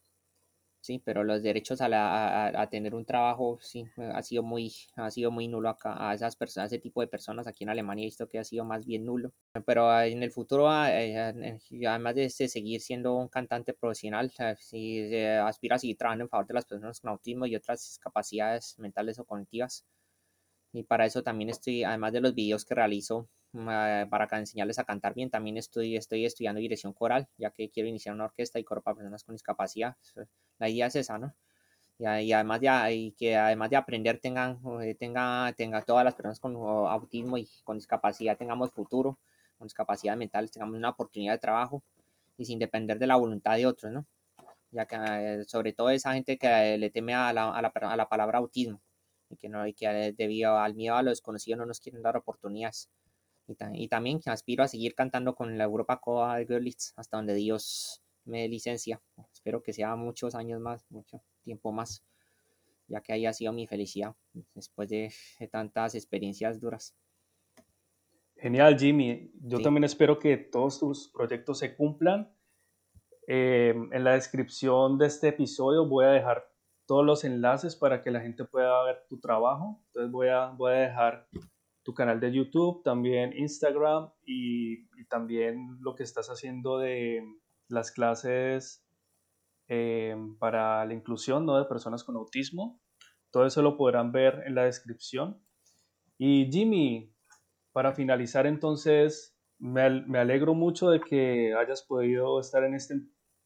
Sí, 0.81 1.03
pero 1.05 1.25
los 1.25 1.43
derechos 1.43 1.81
a, 1.81 2.47
a, 2.63 2.71
tener 2.71 2.95
un 2.95 3.05
trabajo 3.05 3.59
sí 3.61 3.85
ha 3.97 4.23
sido 4.23 4.43
muy 4.43 4.73
ha 4.97 5.11
sido 5.11 5.31
muy 5.31 5.49
nulo 5.49 5.69
acá 5.69 5.97
a 6.09 6.15
esas 6.15 6.37
personas, 6.37 6.73
ese 6.73 6.81
tipo 6.81 7.01
de 7.01 7.09
personas 7.09 7.47
aquí 7.47 7.65
en 7.65 7.71
Alemania 7.71 8.05
he 8.05 8.07
visto 8.07 8.29
que 8.29 8.39
ha 8.39 8.45
sido 8.45 8.65
más 8.65 8.87
bien 8.87 9.05
nulo. 9.05 9.33
Pero 9.67 10.01
en 10.03 10.23
el 10.23 10.31
futuro, 10.31 10.71
ah, 10.71 10.89
eh, 10.91 11.59
además 11.87 12.15
de 12.15 12.25
este, 12.27 12.49
seguir 12.49 12.81
siendo 12.81 13.17
un 13.17 13.29
cantante 13.29 13.75
profesional, 13.75 14.33
si 14.59 15.15
aspira 15.27 15.77
a 15.77 15.79
seguir 15.79 15.97
trabajando 15.99 16.25
en 16.25 16.31
favor 16.31 16.47
de 16.47 16.55
las 16.55 16.65
personas 16.65 17.01
con 17.01 17.11
autismo 17.11 17.47
y 17.47 17.57
otras 17.57 17.99
capacidades 18.03 18.79
mentales 18.79 19.19
o 19.19 19.25
cognitivas. 19.25 19.85
Y 20.73 20.83
para 20.83 21.07
eso 21.07 21.23
también 21.23 21.51
estoy, 21.51 21.85
además 21.85 22.13
de 22.13 22.21
los 22.21 22.35
videos 22.35 22.65
que 22.65 22.75
realizo 22.75 23.29
ah, 23.55 24.07
para 24.11 24.39
enseñarles 24.39 24.79
a 24.79 24.85
cantar 24.85 25.15
bien, 25.15 25.31
también 25.31 25.57
estoy, 25.57 25.97
estoy 25.97 26.27
estudiando 26.27 26.61
dirección 26.61 26.93
coral, 26.93 27.29
ya 27.39 27.51
que 27.51 27.71
quiero 27.71 27.89
iniciar 27.89 28.15
una 28.15 28.25
orquesta 28.25 28.59
y 28.59 28.65
coro 28.65 28.83
para 28.83 28.97
personas 28.97 29.25
con 29.25 29.35
discapacidad 29.35 29.97
la 30.59 30.69
idea 30.69 30.87
es 30.87 30.97
esa, 30.97 31.19
¿no? 31.19 31.35
Y, 31.99 32.33
además 32.33 32.61
de, 32.61 32.95
y 32.95 33.13
que 33.13 33.37
además 33.37 33.71
de 33.71 33.77
aprender 33.77 34.21
tengan, 34.21 34.61
eh, 34.83 34.95
tenga, 34.95 35.53
tenga 35.57 35.83
todas 35.83 36.05
las 36.05 36.15
personas 36.15 36.39
con 36.41 36.55
autismo 36.57 37.39
y 37.39 37.49
con 37.65 37.77
discapacidad 37.77 38.37
tengamos 38.37 38.71
futuro, 38.71 39.19
con 39.59 39.67
discapacidad 39.67 40.17
mental, 40.17 40.51
tengamos 40.51 40.77
una 40.77 40.91
oportunidad 40.91 41.33
de 41.35 41.39
trabajo 41.39 41.83
y 42.37 42.45
sin 42.45 42.59
depender 42.61 42.99
de 42.99 43.07
la 43.09 43.17
voluntad 43.17 43.57
de 43.57 43.67
otros, 43.67 43.93
¿no? 43.93 44.07
Ya 44.71 44.87
que 44.87 44.97
eh, 44.97 45.45
sobre 45.45 45.73
todo 45.73 45.91
esa 45.91 46.15
gente 46.15 46.39
que 46.39 46.79
le 46.79 46.91
teme 46.91 47.15
a 47.15 47.33
la, 47.33 47.51
a 47.51 47.63
la, 47.63 47.69
a 47.69 47.97
la 47.97 48.09
palabra 48.09 48.39
autismo 48.39 48.81
y 49.31 49.37
que, 49.37 49.49
no, 49.49 49.67
y 49.67 49.75
que 49.75 50.15
debido 50.17 50.59
al 50.59 50.75
miedo 50.75 50.97
a 50.97 51.03
lo 51.03 51.11
desconocido 51.11 51.57
no 51.57 51.67
nos 51.67 51.81
quieren 51.81 52.03
dar 52.03 52.17
oportunidades. 52.17 52.89
Y, 53.47 53.57
y 53.75 53.89
también 53.89 54.21
que 54.21 54.31
aspiro 54.31 54.63
a 54.63 54.69
seguir 54.69 54.95
cantando 54.95 55.35
con 55.35 55.57
la 55.57 55.65
Europa 55.65 56.01
Coa 56.01 56.37
de 56.37 56.45
Görlitz 56.45 56.93
hasta 56.97 57.17
donde 57.17 57.35
Dios 57.35 58.03
me 58.29 58.43
dé 58.43 58.49
licencia. 58.49 59.01
Espero 59.33 59.63
que 59.63 59.73
sea 59.73 59.97
muchos 59.97 60.35
años 60.35 60.61
más, 60.61 60.85
mucho 60.91 61.23
tiempo 61.43 61.73
más, 61.73 62.05
ya 62.87 63.01
que 63.01 63.13
haya 63.13 63.33
sido 63.33 63.53
mi 63.53 63.67
felicidad 63.67 64.15
después 64.55 64.89
de, 64.89 65.13
tantas 65.51 65.95
experiencias 65.95 66.61
duras. 66.61 66.95
Genial, 68.37 68.79
Jimmy. 68.79 69.33
Yo 69.41 69.61
también 69.61 69.85
espero 69.85 70.19
que 70.19 70.37
todos 70.37 70.79
tus 70.79 71.09
proyectos 71.09 71.59
se 71.59 71.75
cumplan. 71.75 72.33
Eh, 73.27 73.75
en 73.93 74.05
la 74.05 74.13
descripción 74.13 74.97
de 74.97 75.07
este 75.07 75.29
episodio 75.29 75.87
voy 75.87 76.05
a 76.05 76.11
dejar 76.11 76.49
todos 76.89 77.07
los 77.07 77.23
enlaces 77.23 77.77
para 77.77 78.03
que 78.03 78.11
la 78.11 78.21
gente 78.21 78.45
pueda 78.45 78.83
ver 78.83 79.05
tu 79.09 79.21
trabajo. 79.21 79.81
Entonces 79.87 80.11
voy 80.11 80.29
a, 80.29 80.47
voy 80.49 80.73
a 80.73 80.77
dejar 80.77 81.29
tu 81.85 81.95
canal 81.95 82.19
de 82.19 82.33
YouTube, 82.33 82.83
también 82.83 83.33
Instagram 83.37 84.11
y 84.25 84.89
también 85.09 85.79
lo 85.81 85.95
que 85.95 86.03
estás 86.03 86.29
haciendo 86.29 86.79
de, 86.79 87.23
las 87.69 87.93
clases 87.93 88.85
eh, 89.69 90.17
para 90.39 90.85
la 90.87 90.95
inclusión 90.95 91.47
¿no? 91.47 91.59
de 91.59 91.67
personas 91.67 92.03
con 92.03 92.17
autismo. 92.17 92.81
Todo 93.31 93.47
eso 93.47 93.63
lo 93.63 93.77
podrán 93.77 94.11
ver 94.11 94.43
en 94.47 94.55
la 94.55 94.65
descripción. 94.65 95.41
Y 96.17 96.51
Jimmy, 96.51 97.15
para 97.73 97.93
finalizar 97.93 98.47
entonces, 98.47 99.39
me, 99.59 99.83
alegro 100.19 100.55
mucho 100.55 100.91
de 100.91 101.01
que 101.01 101.55
hayas 101.55 101.83
podido 101.83 102.41
estar 102.41 102.65
en 102.65 102.75
esta 102.75 102.95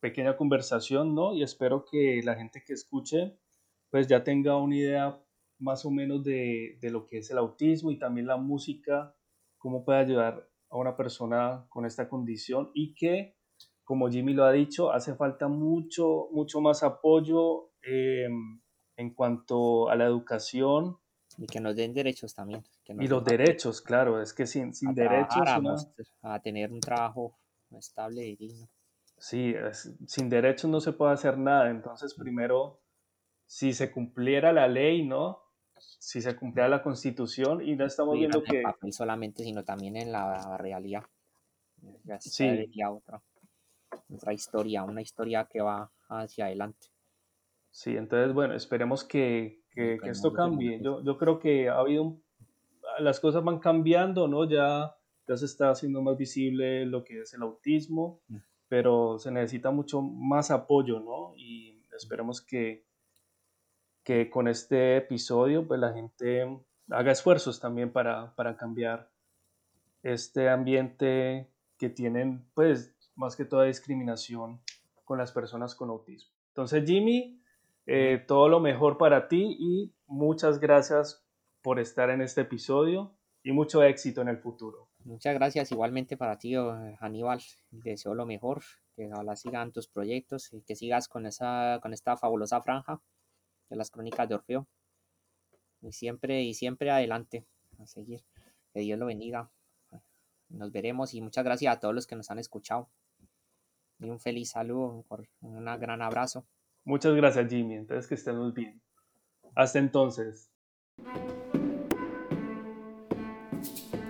pequeña 0.03 0.37
conversación, 0.37 1.15
¿no? 1.15 1.33
Y 1.33 1.43
espero 1.43 1.85
que 1.91 2.21
la 2.25 2.35
gente 2.35 2.63
que 2.67 2.73
escuche, 2.73 3.39
pues 3.89 4.09
ya 4.09 4.25
tenga 4.25 4.57
una 4.57 4.77
idea 4.77 5.25
más 5.59 5.87
o 5.87 5.91
menos 5.91 6.25
de, 6.25 6.77
de 6.81 6.91
lo 6.91 7.07
que 7.07 7.19
es 7.19 7.31
el 7.31 7.39
autismo 7.39 7.93
y 7.93 7.99
también 7.99 8.27
la 8.27 8.37
música, 8.37 9.15
cómo 9.59 9.85
puede 9.85 10.01
ayudar 10.01 10.51
a 10.71 10.77
una 10.77 10.97
persona 10.97 11.67
con 11.69 11.87
esta 11.87 12.09
condición 12.09 12.73
y 12.75 12.95
que 12.95 13.37
como 13.85 14.09
Jimmy 14.09 14.33
lo 14.33 14.45
ha 14.45 14.53
dicho, 14.53 14.93
hace 14.93 15.15
falta 15.15 15.49
mucho, 15.49 16.29
mucho 16.33 16.61
más 16.61 16.83
apoyo 16.83 17.73
eh, 17.83 18.27
en 18.97 19.15
cuanto 19.15 19.89
a 19.91 19.97
la 19.97 20.07
educación. 20.07 20.97
Y 21.37 21.47
que 21.47 21.61
nos 21.61 21.77
den 21.77 21.93
derechos 21.93 22.35
también. 22.35 22.63
y 22.87 23.07
los 23.07 23.25
derechos, 23.25 23.81
claro, 23.81 24.21
es 24.21 24.33
que 24.33 24.47
sin, 24.47 24.75
sin 24.75 24.95
derechos... 24.95 25.43
A, 26.23 26.41
tener 26.41 26.73
un 26.73 26.81
trabajo 26.81 27.39
estable 27.71 28.27
y 28.27 28.37
digno. 28.37 28.69
Sí, 29.23 29.55
sin 30.09 30.29
derechos 30.29 30.69
no 30.69 30.81
se 30.81 30.93
puede 30.93 31.13
hacer 31.13 31.39
nada. 31.39 31.71
Entonces, 31.71 32.13
primero, 32.13 32.81
si 33.47 33.73
se 33.73 33.93
cumpliera 33.93 34.53
la 34.53 34.67
ley, 34.67 35.07
¿no? 35.07 35.39
Si 35.79 36.21
se 36.21 36.35
cumpliera 36.35 36.69
la 36.69 36.83
constitución 36.83 37.65
y 37.65 37.77
no 37.77 37.87
estamos 37.87 38.19
viendo 38.19 38.43
que... 38.43 38.63
Papel 38.63 38.93
solamente, 38.93 39.45
sino 39.45 39.63
también 39.63 39.97
en 39.97 40.11
la 40.11 40.57
realidad. 40.59 41.05
Ya 42.03 42.21
sí. 42.21 42.69
otra 42.91 43.23
otra 44.13 44.33
historia, 44.33 44.83
una 44.83 45.03
historia 45.03 45.49
que 45.49 45.61
va 45.61 45.93
hacia 46.09 46.47
adelante. 46.47 46.89
Sí, 47.71 47.97
entonces, 47.97 48.35
bueno, 48.35 48.55
esperemos 48.55 49.05
que, 49.05 49.63
que, 49.71 49.99
que 50.03 50.11
esto 50.11 50.33
cambie. 50.33 50.81
Yo, 50.83 51.01
yo 51.05 51.17
creo 51.17 51.39
que 51.39 51.69
ha 51.69 51.79
habido, 51.79 52.03
un- 52.03 52.25
las 52.99 53.21
cosas 53.21 53.45
van 53.45 53.61
cambiando, 53.61 54.27
¿no? 54.27 54.49
Ya, 54.51 54.97
ya 55.29 55.37
se 55.37 55.45
está 55.45 55.71
haciendo 55.71 56.03
más 56.03 56.17
visible 56.17 56.87
lo 56.87 57.05
que 57.05 57.21
es 57.21 57.33
el 57.35 57.43
autismo, 57.43 58.21
Mm. 58.27 58.37
Pero 58.73 59.19
se 59.19 59.31
necesita 59.31 59.71
mucho 59.71 60.01
más 60.01 60.51
apoyo, 60.51 60.99
¿no? 60.99 61.35
Y 61.37 61.85
esperemos 61.95 62.41
que, 62.41 62.87
que 64.03 64.31
con 64.31 64.49
este 64.49 64.97
episodio, 64.97 65.69
pues 65.69 65.79
la 65.79 65.93
gente 65.93 66.59
haga 66.89 67.13
esfuerzos 67.13 67.61
también 67.61 67.93
para, 67.93 68.35
para 68.35 68.57
cambiar 68.57 69.11
este 70.03 70.49
ambiente 70.49 71.51
que 71.77 71.91
tienen, 71.91 72.47
pues, 72.55 72.97
más 73.15 73.37
que 73.37 73.45
toda 73.45 73.65
discriminación 73.65 74.63
con 75.05 75.19
las 75.19 75.33
personas 75.33 75.75
con 75.75 75.91
autismo. 75.91 76.33
Entonces, 76.49 76.83
Jimmy, 76.87 77.43
eh, 77.85 78.25
todo 78.27 78.49
lo 78.49 78.59
mejor 78.59 78.97
para 78.97 79.29
ti 79.29 79.55
y 79.61 79.93
muchas 80.07 80.61
gracias 80.61 81.23
por 81.61 81.79
estar 81.79 82.09
en 82.09 82.23
este 82.23 82.41
episodio 82.41 83.13
y 83.43 83.53
mucho 83.53 83.83
éxito 83.83 84.23
en 84.23 84.29
el 84.29 84.39
futuro. 84.39 84.89
Muchas 85.05 85.35
gracias 85.35 85.73
igualmente 85.73 86.17
para 86.17 86.39
ti, 86.39 86.55
eh, 86.55 86.97
Aníbal. 87.01 87.41
Deseo 87.71 88.15
lo 88.15 88.25
mejor, 88.25 88.63
que 88.95 89.13
ojalá 89.13 89.35
sigan 89.35 89.73
tus 89.73 89.89
proyectos 89.89 90.53
y 90.53 90.63
que 90.63 90.77
sigas 90.77 91.09
con, 91.09 91.27
esa, 91.27 91.81
con 91.83 91.93
esta 91.93 92.17
fabulosa 92.17 92.63
franja 92.63 93.01
de 93.69 93.77
las 93.77 93.91
crónicas 93.91 94.29
de 94.29 94.37
Orfeo. 94.37 94.69
Y 95.81 95.93
siempre, 95.93 96.43
y 96.43 96.55
siempre 96.55 96.91
adelante, 96.91 97.45
a 97.81 97.87
seguir. 97.87 98.23
Que 98.73 98.81
Dios 98.81 98.99
lo 98.99 99.07
bendiga. 99.07 99.51
Nos 100.49 100.71
veremos 100.71 101.15
y 101.15 101.21
muchas 101.21 101.45
gracias 101.45 101.77
a 101.77 101.81
todos 101.81 101.95
los 101.95 102.07
que 102.07 102.15
nos 102.15 102.31
han 102.31 102.39
escuchado. 102.39 102.89
Y 103.99 104.09
un 104.09 104.21
feliz 104.21 104.51
saludo, 104.51 105.05
un 105.41 105.65
gran 105.65 106.03
abrazo. 106.03 106.47
Muchas 106.85 107.15
gracias, 107.15 107.49
Jimmy. 107.49 107.75
Entonces, 107.75 108.07
que 108.07 108.15
estén 108.15 108.37
muy 108.37 108.53
bien. 108.53 108.81
Hasta 109.55 109.79
entonces. 109.79 110.52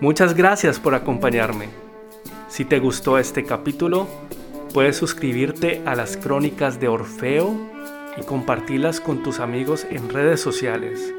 Muchas 0.03 0.35
gracias 0.35 0.81
por 0.81 0.97
acompañarme. 0.97 1.69
Si 2.49 2.65
te 2.65 2.81
gustó 2.81 3.19
este 3.19 3.45
capítulo, 3.45 4.09
puedes 4.75 4.97
suscribirte 4.97 5.81
a 5.87 5.95
las 5.95 6.17
crónicas 6.17 6.81
de 6.81 6.89
Orfeo 6.89 7.55
y 8.17 8.25
compartirlas 8.25 9.01
con 9.01 9.23
tus 9.23 9.39
amigos 9.39 9.87
en 9.89 10.09
redes 10.09 10.41
sociales. 10.41 11.15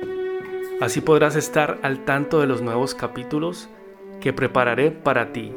Así 0.82 1.00
podrás 1.00 1.38
estar 1.38 1.80
al 1.82 2.04
tanto 2.04 2.42
de 2.42 2.48
los 2.48 2.62
nuevos 2.62 2.94
capítulos 2.94 3.70
que 4.20 4.34
prepararé 4.34 4.92
para 4.92 5.32
ti. 5.32 5.54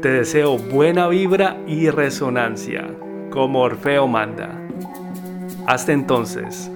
Te 0.00 0.08
deseo 0.08 0.56
buena 0.56 1.06
vibra 1.06 1.58
y 1.66 1.90
resonancia, 1.90 2.88
como 3.28 3.60
Orfeo 3.60 4.08
manda. 4.08 4.58
Hasta 5.66 5.92
entonces. 5.92 6.70